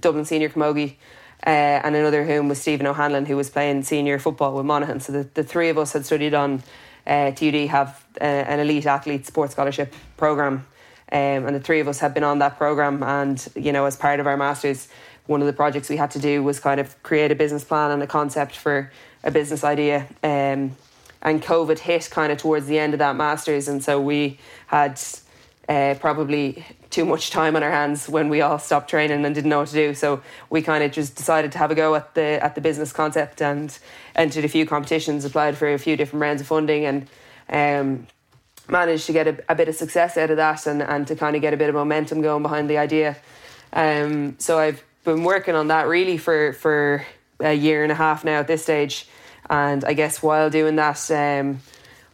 [0.00, 0.94] Dublin Senior Camogie,
[1.46, 1.50] uh,
[1.84, 5.00] and another whom was Stephen O'Hanlon, who was playing senior football with Monaghan.
[5.00, 6.62] So the, the three of us had studied on
[7.06, 10.66] uh, TUD, have uh, an elite athlete sports scholarship program
[11.12, 13.02] um, and the three of us had been on that program.
[13.02, 14.88] And, you know, as part of our master's,
[15.26, 17.90] one of the projects we had to do was kind of create a business plan
[17.90, 18.90] and a concept for
[19.24, 20.06] a business idea.
[20.22, 20.76] Um,
[21.22, 23.68] and COVID hit kind of towards the end of that master's.
[23.68, 24.38] And so we
[24.68, 25.00] had
[25.68, 29.50] uh, probably too much time on our hands when we all stopped training and didn't
[29.50, 29.94] know what to do.
[29.94, 32.92] So we kind of just decided to have a go at the at the business
[32.92, 33.76] concept and
[34.14, 37.08] entered a few competitions, applied for a few different rounds of funding, and
[37.48, 38.06] um,
[38.68, 41.36] managed to get a, a, bit of success out of that and, and to kind
[41.36, 43.16] of get a bit of momentum going behind the idea.
[43.72, 47.04] Um, so I've been working on that really for, for
[47.40, 49.08] a year and a half now at this stage.
[49.48, 51.60] And I guess while doing that, um,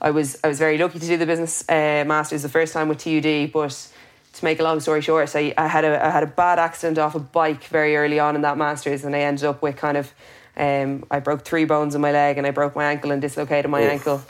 [0.00, 2.88] I was I was very lucky to do the business uh, masters the first time
[2.88, 3.53] with TUD.
[3.53, 3.88] But
[4.34, 6.98] to make a long story short, I, I had a I had a bad accident
[6.98, 9.96] off a bike very early on in that masters, and I ended up with kind
[9.96, 10.12] of
[10.57, 13.70] um, I broke three bones in my leg and I broke my ankle and dislocated
[13.70, 13.90] my Oof.
[13.90, 14.22] ankle.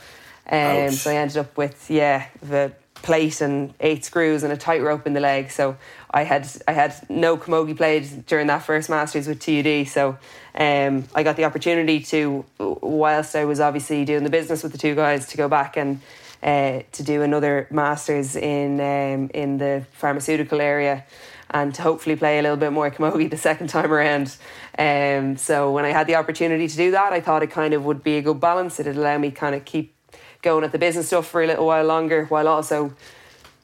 [0.50, 2.72] Um, so I ended up with yeah the
[3.02, 5.50] plate and eight screws and a tight rope in the leg.
[5.50, 5.76] So
[6.10, 9.88] I had I had no camogie played during that first Masters with TUD.
[9.88, 10.18] So
[10.54, 14.78] um, I got the opportunity to, whilst I was obviously doing the business with the
[14.78, 16.00] two guys, to go back and
[16.42, 21.04] uh, to do another Masters in um, in the pharmaceutical area.
[21.54, 24.34] And to hopefully play a little bit more camogie the second time around.
[24.78, 27.84] Um, so when I had the opportunity to do that, I thought it kind of
[27.84, 28.80] would be a good balance.
[28.80, 29.91] It'd allow me kind of keep
[30.42, 32.92] going at the business stuff for a little while longer while also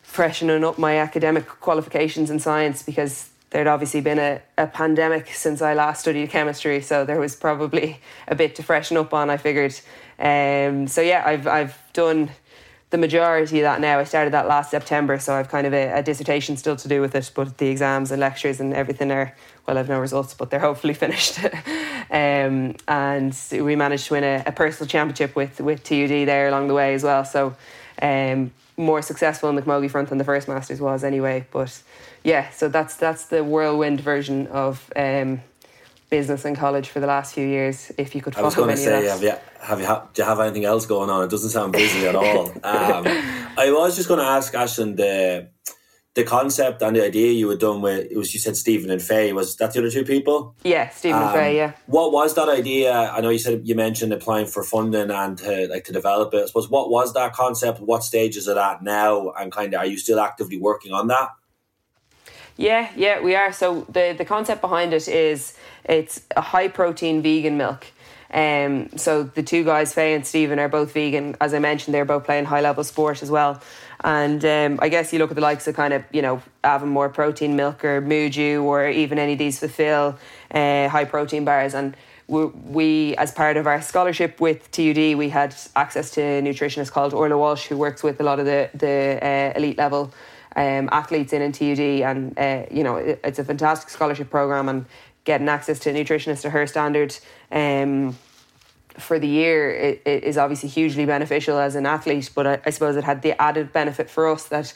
[0.02, 5.62] freshening up my academic qualifications in science because there'd obviously been a, a pandemic since
[5.62, 9.36] I last studied chemistry, so there was probably a bit to freshen up on, I
[9.36, 9.78] figured.
[10.18, 12.30] Um, so yeah, I've I've done
[12.90, 13.98] the majority of that now.
[13.98, 17.00] I started that last September, so I've kind of a, a, dissertation still to do
[17.02, 19.34] with it, but the exams and lectures and everything are,
[19.68, 21.38] well, I've no results, but they're hopefully finished.
[22.10, 26.68] um, and we managed to win a, a, personal championship with, with TUD there along
[26.68, 27.24] the way as well.
[27.26, 27.54] So
[28.00, 31.46] um, more successful in the camogie front than the first Masters was anyway.
[31.52, 31.82] But
[32.24, 35.42] yeah, so that's that's the whirlwind version of um,
[36.08, 37.92] business in college for the last few years.
[37.98, 40.28] If you could, I was going to say, have you have you ha- do you
[40.28, 41.24] have anything else going on?
[41.24, 42.52] It doesn't sound busy at all.
[42.64, 43.04] Um,
[43.58, 45.48] I was just going to ask Aisling the
[46.18, 49.00] the concept and the idea you had done with it was you said Stephen and
[49.00, 50.56] Faye was that the other two people?
[50.64, 51.56] Yeah, Stephen um, and Faye.
[51.56, 51.72] Yeah.
[51.86, 52.92] What was that idea?
[52.92, 56.42] I know you said you mentioned applying for funding and to like to develop it.
[56.42, 57.78] I suppose what was that concept?
[57.78, 59.30] What stage is it at now?
[59.38, 61.28] And kind of are you still actively working on that?
[62.56, 63.52] Yeah, yeah, we are.
[63.52, 67.86] So the the concept behind it is it's a high protein vegan milk.
[68.30, 71.36] Um, so the two guys, Faye and Stephen, are both vegan.
[71.40, 73.62] As I mentioned, they're both playing high level sport as well.
[74.04, 77.08] And um, I guess you look at the likes of kind of, you know, Avonmore
[77.08, 80.18] protein milk or Muju or even any of these Fulfil
[80.52, 81.74] uh, high protein bars.
[81.74, 81.96] And
[82.28, 86.92] we, we, as part of our scholarship with TUD, we had access to a nutritionist
[86.92, 90.12] called Orla Walsh who works with a lot of the, the uh, elite level
[90.54, 91.80] um, athletes in in TUD.
[91.80, 94.68] And, uh, you know, it, it's a fantastic scholarship program.
[94.68, 94.86] And
[95.24, 97.14] getting access to a nutritionist to her standard
[97.52, 98.16] um,
[98.98, 102.30] for the year it, it is obviously hugely beneficial as an athlete.
[102.34, 104.72] But I, I suppose it had the added benefit for us that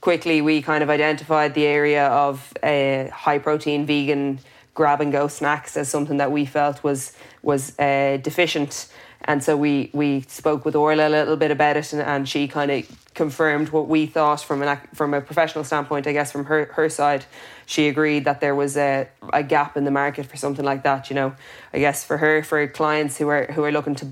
[0.00, 4.38] quickly we kind of identified the area of uh, high protein vegan
[4.74, 8.88] grab and go snacks as something that we felt was was uh, deficient.
[9.26, 12.46] And so we we spoke with Orla a little bit about it, and, and she
[12.46, 16.06] kind of confirmed what we thought from an from a professional standpoint.
[16.06, 17.24] I guess from her her side,
[17.64, 21.08] she agreed that there was a, a gap in the market for something like that.
[21.08, 21.34] You know,
[21.72, 24.08] I guess for her for clients who are who are looking to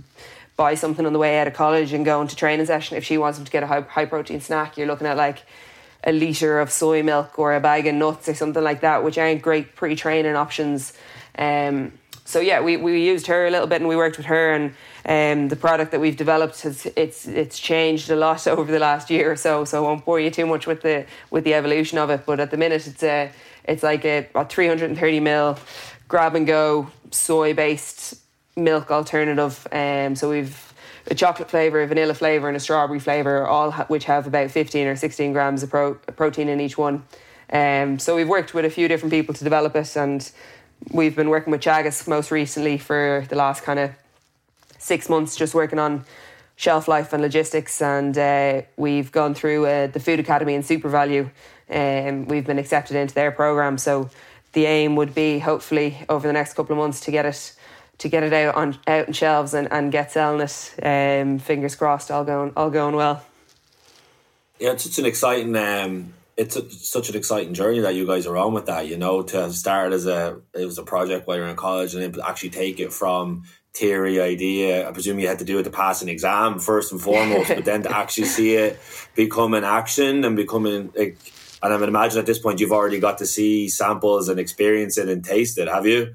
[0.57, 3.19] buy something on the way out of college and go into training session, if she
[3.19, 5.43] wants them to get a high, high protein snack, you're looking at like
[6.05, 9.19] a litre of soy milk or a bag of nuts or something like that, which
[9.19, 10.93] aren't great pre training options.
[11.39, 11.93] Um,
[12.25, 14.75] so yeah, we, we used her a little bit and we worked with her and
[15.05, 19.11] um, the product that we've developed has it's it's changed a lot over the last
[19.11, 19.65] year or so.
[19.65, 22.25] So I won't bore you too much with the with the evolution of it.
[22.27, 23.31] But at the minute, it's a
[23.65, 25.59] it's like a, a 330 mil
[26.09, 28.15] grab and go soy based
[28.57, 29.67] milk alternative.
[29.73, 30.73] Um, so we've
[31.11, 34.87] a chocolate flavour, a vanilla flavour, and a strawberry flavour, all which have about 15
[34.87, 37.03] or 16 grams of pro- protein in each one.
[37.53, 40.31] Um, so we've worked with a few different people to develop it, and
[40.93, 43.91] we've been working with Teagasc most recently for the last kind of
[44.83, 46.05] six months, just working on
[46.57, 47.81] shelf life and logistics.
[47.81, 51.31] And uh, we've gone through uh, the Food Academy and SuperValu.
[51.71, 53.79] Um, we've been accepted into their program.
[53.79, 54.11] So
[54.53, 57.55] the aim would be, hopefully, over the next couple of months, to get it
[57.99, 60.75] to get it out on out in shelves and, and get selling it.
[60.83, 63.25] Um, fingers crossed, all going all going well.
[64.59, 65.57] Yeah, it's such an exciting.
[65.57, 68.89] Um, it's a, such an exciting journey that you guys are on with that.
[68.89, 72.21] You know, to start as a it was a project while you're in college, and
[72.21, 74.89] actually take it from theory idea.
[74.89, 77.65] I presume you had to do it to pass an exam first and foremost, but
[77.65, 78.79] then to actually see it
[79.15, 81.17] become an action and becoming like.
[81.63, 84.99] And I would imagine at this point you've already got to see samples and experience
[84.99, 86.13] it and taste it, have you?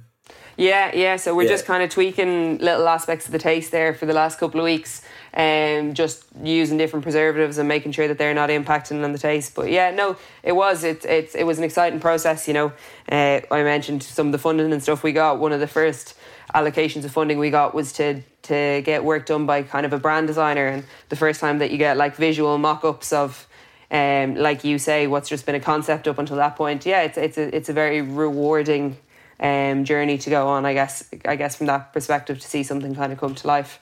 [0.58, 1.16] Yeah, yeah.
[1.16, 1.50] So we're yeah.
[1.50, 4.66] just kind of tweaking little aspects of the taste there for the last couple of
[4.66, 5.04] weeks,
[5.38, 9.54] um, just using different preservatives and making sure that they're not impacting on the taste.
[9.54, 12.48] But yeah, no, it was it it it was an exciting process.
[12.48, 12.74] You know,
[13.12, 15.40] uh, I mentioned some of the funding and stuff we got.
[15.40, 16.16] One of the first
[16.56, 20.00] allocations of funding we got was to to get work done by kind of a
[20.00, 23.48] brand designer, and the first time that you get like visual mock-ups of.
[23.90, 26.86] Um, like you say, what's just been a concept up until that point.
[26.86, 28.98] Yeah, it's it's a it's a very rewarding
[29.40, 30.66] um, journey to go on.
[30.66, 33.80] I guess I guess from that perspective to see something kind of come to life.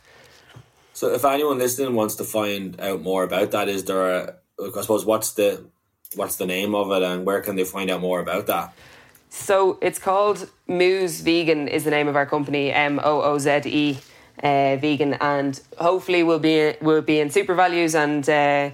[0.96, 4.16] So, if anyone listening wants to find out more about that, is there?
[4.16, 5.66] A, I suppose what's the
[6.16, 8.74] what's the name of it, and where can they find out more about that?
[9.28, 13.64] So it's called Mooze Vegan is the name of our company M O O Z
[13.66, 13.98] E
[14.42, 18.74] uh, Vegan, and hopefully we'll be we'll be in SuperValus and uh,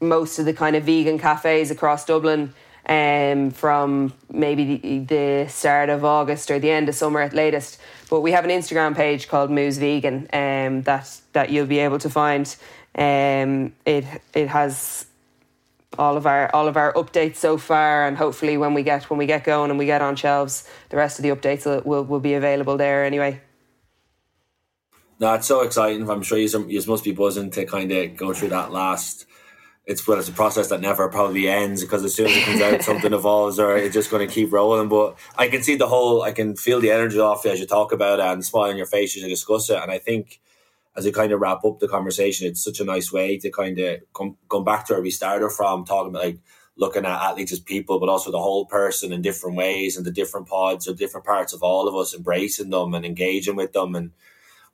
[0.00, 2.52] most of the kind of vegan cafes across Dublin
[2.90, 7.80] um, from maybe the, the, start of August or the end of summer at latest.
[8.10, 12.00] But we have an Instagram page called Mooze Vegan um, that that you'll be able
[12.00, 12.54] to find.
[12.96, 14.04] Um, it
[14.34, 15.06] it has
[15.98, 19.18] all of our all of our updates so far, and hopefully when we get when
[19.18, 22.04] we get going and we get on shelves, the rest of the updates will will,
[22.04, 23.40] will be available there anyway.
[25.20, 26.08] It's so exciting.
[26.08, 29.26] I'm sure you, you must be buzzing to kind of go through that last
[29.90, 32.60] it's well, it's a process that never probably ends because as soon as it comes
[32.60, 34.88] out, something evolves or it's just going to keep rolling.
[34.88, 37.66] But I can see the whole, I can feel the energy off you as you
[37.66, 39.82] talk about it and smile on your face as you discuss it.
[39.82, 40.40] And I think
[40.96, 43.80] as we kind of wrap up the conversation, it's such a nice way to kind
[43.80, 46.38] of come, come back to where we started from, talking about like
[46.76, 50.12] looking at athletes as people, but also the whole person in different ways and the
[50.12, 53.96] different pods or different parts of all of us, embracing them and engaging with them
[53.96, 54.12] and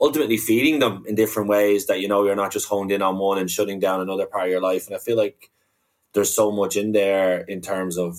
[0.01, 3.19] ultimately feeding them in different ways that you know you're not just honed in on
[3.19, 4.87] one and shutting down another part of your life.
[4.87, 5.51] And I feel like
[6.13, 8.17] there's so much in there in terms of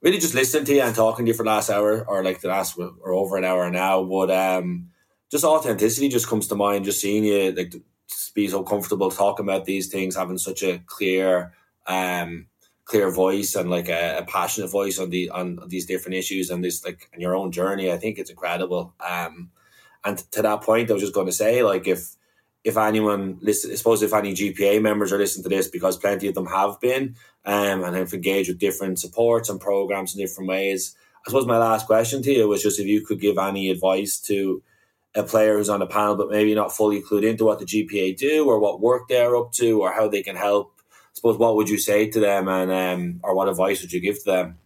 [0.00, 2.40] really just listening to you and talking to you for the last hour or like
[2.40, 4.02] the last or over an hour now.
[4.02, 4.90] But um,
[5.30, 6.84] just authenticity just comes to mind.
[6.84, 7.74] Just seeing you like
[8.34, 11.52] be so comfortable talking about these things, having such a clear
[11.86, 12.46] um
[12.84, 16.62] clear voice and like a, a, passionate voice on the on these different issues and
[16.62, 17.90] this like in your own journey.
[17.90, 18.94] I think it's incredible.
[19.00, 19.50] Um
[20.04, 22.16] and to that point, I was just going to say, like, if
[22.62, 26.28] if anyone listen, I suppose if any GPA members are listening to this, because plenty
[26.28, 30.48] of them have been, um, and have engaged with different supports and programs in different
[30.48, 30.94] ways.
[31.26, 34.18] I suppose my last question to you was just if you could give any advice
[34.22, 34.62] to
[35.14, 38.16] a player who's on a panel but maybe not fully clued into what the GPA
[38.16, 40.72] do or what work they're up to or how they can help.
[40.92, 44.00] I suppose what would you say to them and um, or what advice would you
[44.00, 44.58] give to them?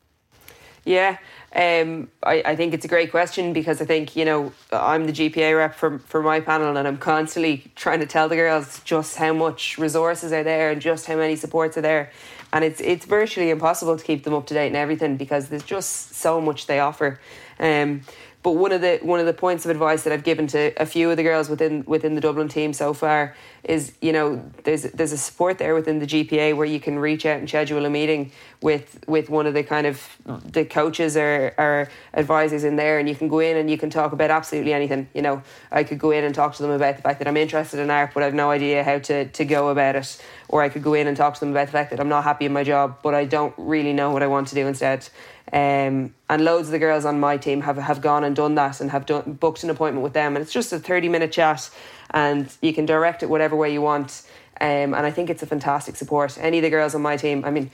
[0.84, 1.16] Yeah,
[1.54, 5.12] um, I, I think it's a great question because I think, you know, I'm the
[5.12, 9.16] GPA rep for, for my panel and I'm constantly trying to tell the girls just
[9.16, 12.10] how much resources are there and just how many supports are there.
[12.52, 15.64] And it's it's virtually impossible to keep them up to date and everything because there's
[15.64, 17.20] just so much they offer.
[17.58, 18.02] Um,
[18.44, 20.84] but one of the one of the points of advice that I've given to a
[20.84, 23.34] few of the girls within within the Dublin team so far
[23.64, 27.24] is you know there's there's a support there within the GPA where you can reach
[27.24, 31.54] out and schedule a meeting with with one of the kind of the coaches or,
[31.56, 34.74] or advisors in there and you can go in and you can talk about absolutely
[34.74, 35.42] anything you know.
[35.72, 37.90] I could go in and talk to them about the fact that I'm interested in
[37.90, 40.22] art but I've no idea how to to go about it.
[40.50, 42.24] Or I could go in and talk to them about the fact that I'm not
[42.24, 45.08] happy in my job but I don't really know what I want to do instead
[45.52, 48.80] um, and loads of the girls on my team have, have gone and done that
[48.80, 50.36] and have done, booked an appointment with them.
[50.36, 51.70] And it's just a 30 minute chat
[52.10, 54.22] and you can direct it whatever way you want.
[54.60, 56.38] Um, and I think it's a fantastic support.
[56.40, 57.70] Any of the girls on my team, I mean,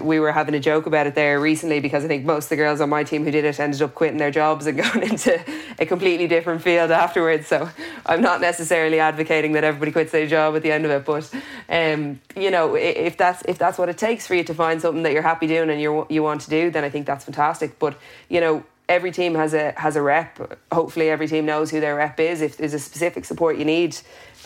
[0.00, 2.56] we were having a joke about it there recently because I think most of the
[2.56, 5.42] girls on my team who did it ended up quitting their jobs and going into
[5.78, 7.48] a completely different field afterwards.
[7.48, 7.68] So
[8.06, 11.32] I'm not necessarily advocating that everybody quits their job at the end of it, but
[11.68, 15.02] um, you know, if that's if that's what it takes for you to find something
[15.02, 17.78] that you're happy doing and you you want to do, then I think that's fantastic.
[17.80, 17.98] But
[18.28, 20.60] you know, every team has a has a rep.
[20.70, 22.40] Hopefully, every team knows who their rep is.
[22.40, 23.96] If there's a specific support you need,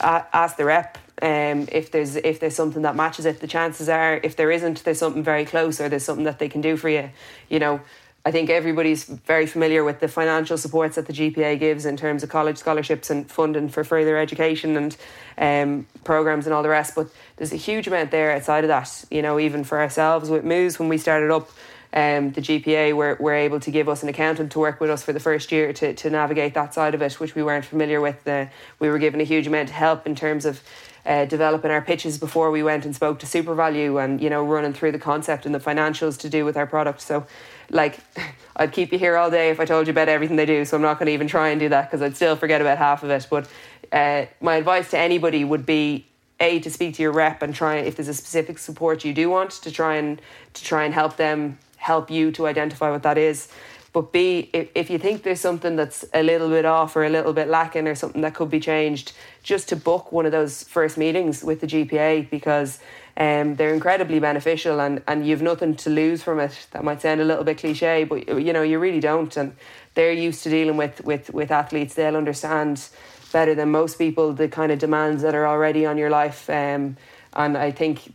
[0.01, 0.97] ask the rep.
[1.23, 4.85] Um, if there's if there's something that matches it, the chances are if there isn't,
[4.85, 7.11] there's something very close or there's something that they can do for you.
[7.49, 7.81] You know,
[8.25, 12.23] I think everybody's very familiar with the financial supports that the GPA gives in terms
[12.23, 14.97] of college scholarships and funding for further education and
[15.39, 16.95] um, programs and all the rest.
[16.95, 19.05] But there's a huge amount there outside of that.
[19.11, 21.49] You know, even for ourselves with Mooze when we started up
[21.97, 25.03] um, the GPA were, were able to give us an accountant to work with us
[25.03, 28.03] for the first year to, to navigate that side of it, which we weren't familiar
[28.03, 28.29] with.
[28.29, 28.47] Uh,
[28.79, 30.63] we were given a huge amount of help in terms of
[31.07, 34.73] uh, developing our pitches before we went and spoke to SuperValu and you know running
[34.73, 37.01] through the concept and the financials to do with our product.
[37.01, 37.27] So,
[37.71, 38.01] like,
[38.57, 40.65] I'd keep you here all day if I told you about everything they do.
[40.65, 42.79] So I'm not going to even try and do that because I'd still forget about
[42.79, 43.27] half of it.
[43.31, 43.49] But
[43.93, 46.07] uh, my advice to anybody would be
[46.41, 49.31] a to speak to your rep and try if there's a specific support you do
[49.31, 50.21] want to try and
[50.53, 53.49] to try and help them help you to identify what that is.
[53.97, 57.09] But B, if, if you think there's something that's a little bit off or a
[57.09, 59.13] little bit lacking or something that could be changed,
[59.43, 62.79] just to book one of those first meetings with the GPA because
[63.17, 66.67] um, they're incredibly beneficial and, and you've nothing to lose from it.
[66.73, 69.35] That might sound a little bit cliche, but you know, you really don't.
[69.35, 69.57] And
[69.95, 71.95] they're used to dealing with, with, with athletes.
[71.95, 72.91] They'll understand
[73.33, 76.51] better than most people the kind of demands that are already on your life.
[76.51, 76.99] Um,
[77.33, 78.13] and I think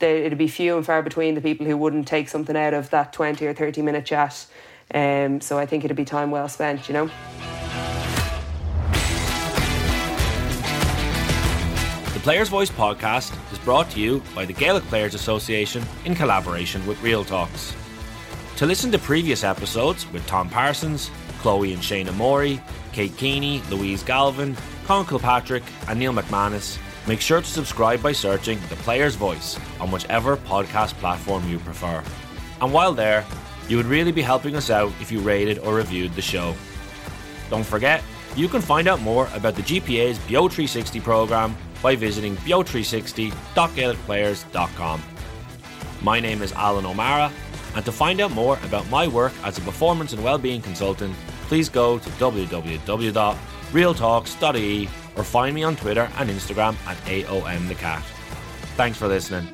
[0.00, 3.12] it'd be few and far between the people who wouldn't take something out of that
[3.12, 4.46] 20 or 30 minute chat.
[4.94, 7.10] Um, so I think it'd be time well spent, you know.
[12.14, 16.84] The Players Voice podcast is brought to you by the Gaelic Players Association in collaboration
[16.86, 17.74] with Real Talks.
[18.56, 22.60] To listen to previous episodes with Tom Parsons, Chloe and Shayna Morey,
[22.92, 24.56] Kate Keeney, Louise Galvin,
[24.86, 26.78] Con Kilpatrick, and Neil McManus,
[27.08, 32.04] Make sure to subscribe by searching The Player's Voice on whichever podcast platform you prefer.
[32.60, 33.24] And while there,
[33.68, 36.54] you would really be helping us out if you rated or reviewed the show.
[37.50, 38.02] Don't forget,
[38.36, 45.02] you can find out more about the GPA's BEO 360 program by visiting beo360.gaelicplayers.com.
[46.02, 47.32] My name is Alan O'Mara,
[47.74, 51.68] and to find out more about my work as a performance and well-being consultant, please
[51.68, 58.02] go to www.realtalks.ie or find me on Twitter and Instagram at aomthecat.
[58.76, 59.48] Thanks for listening.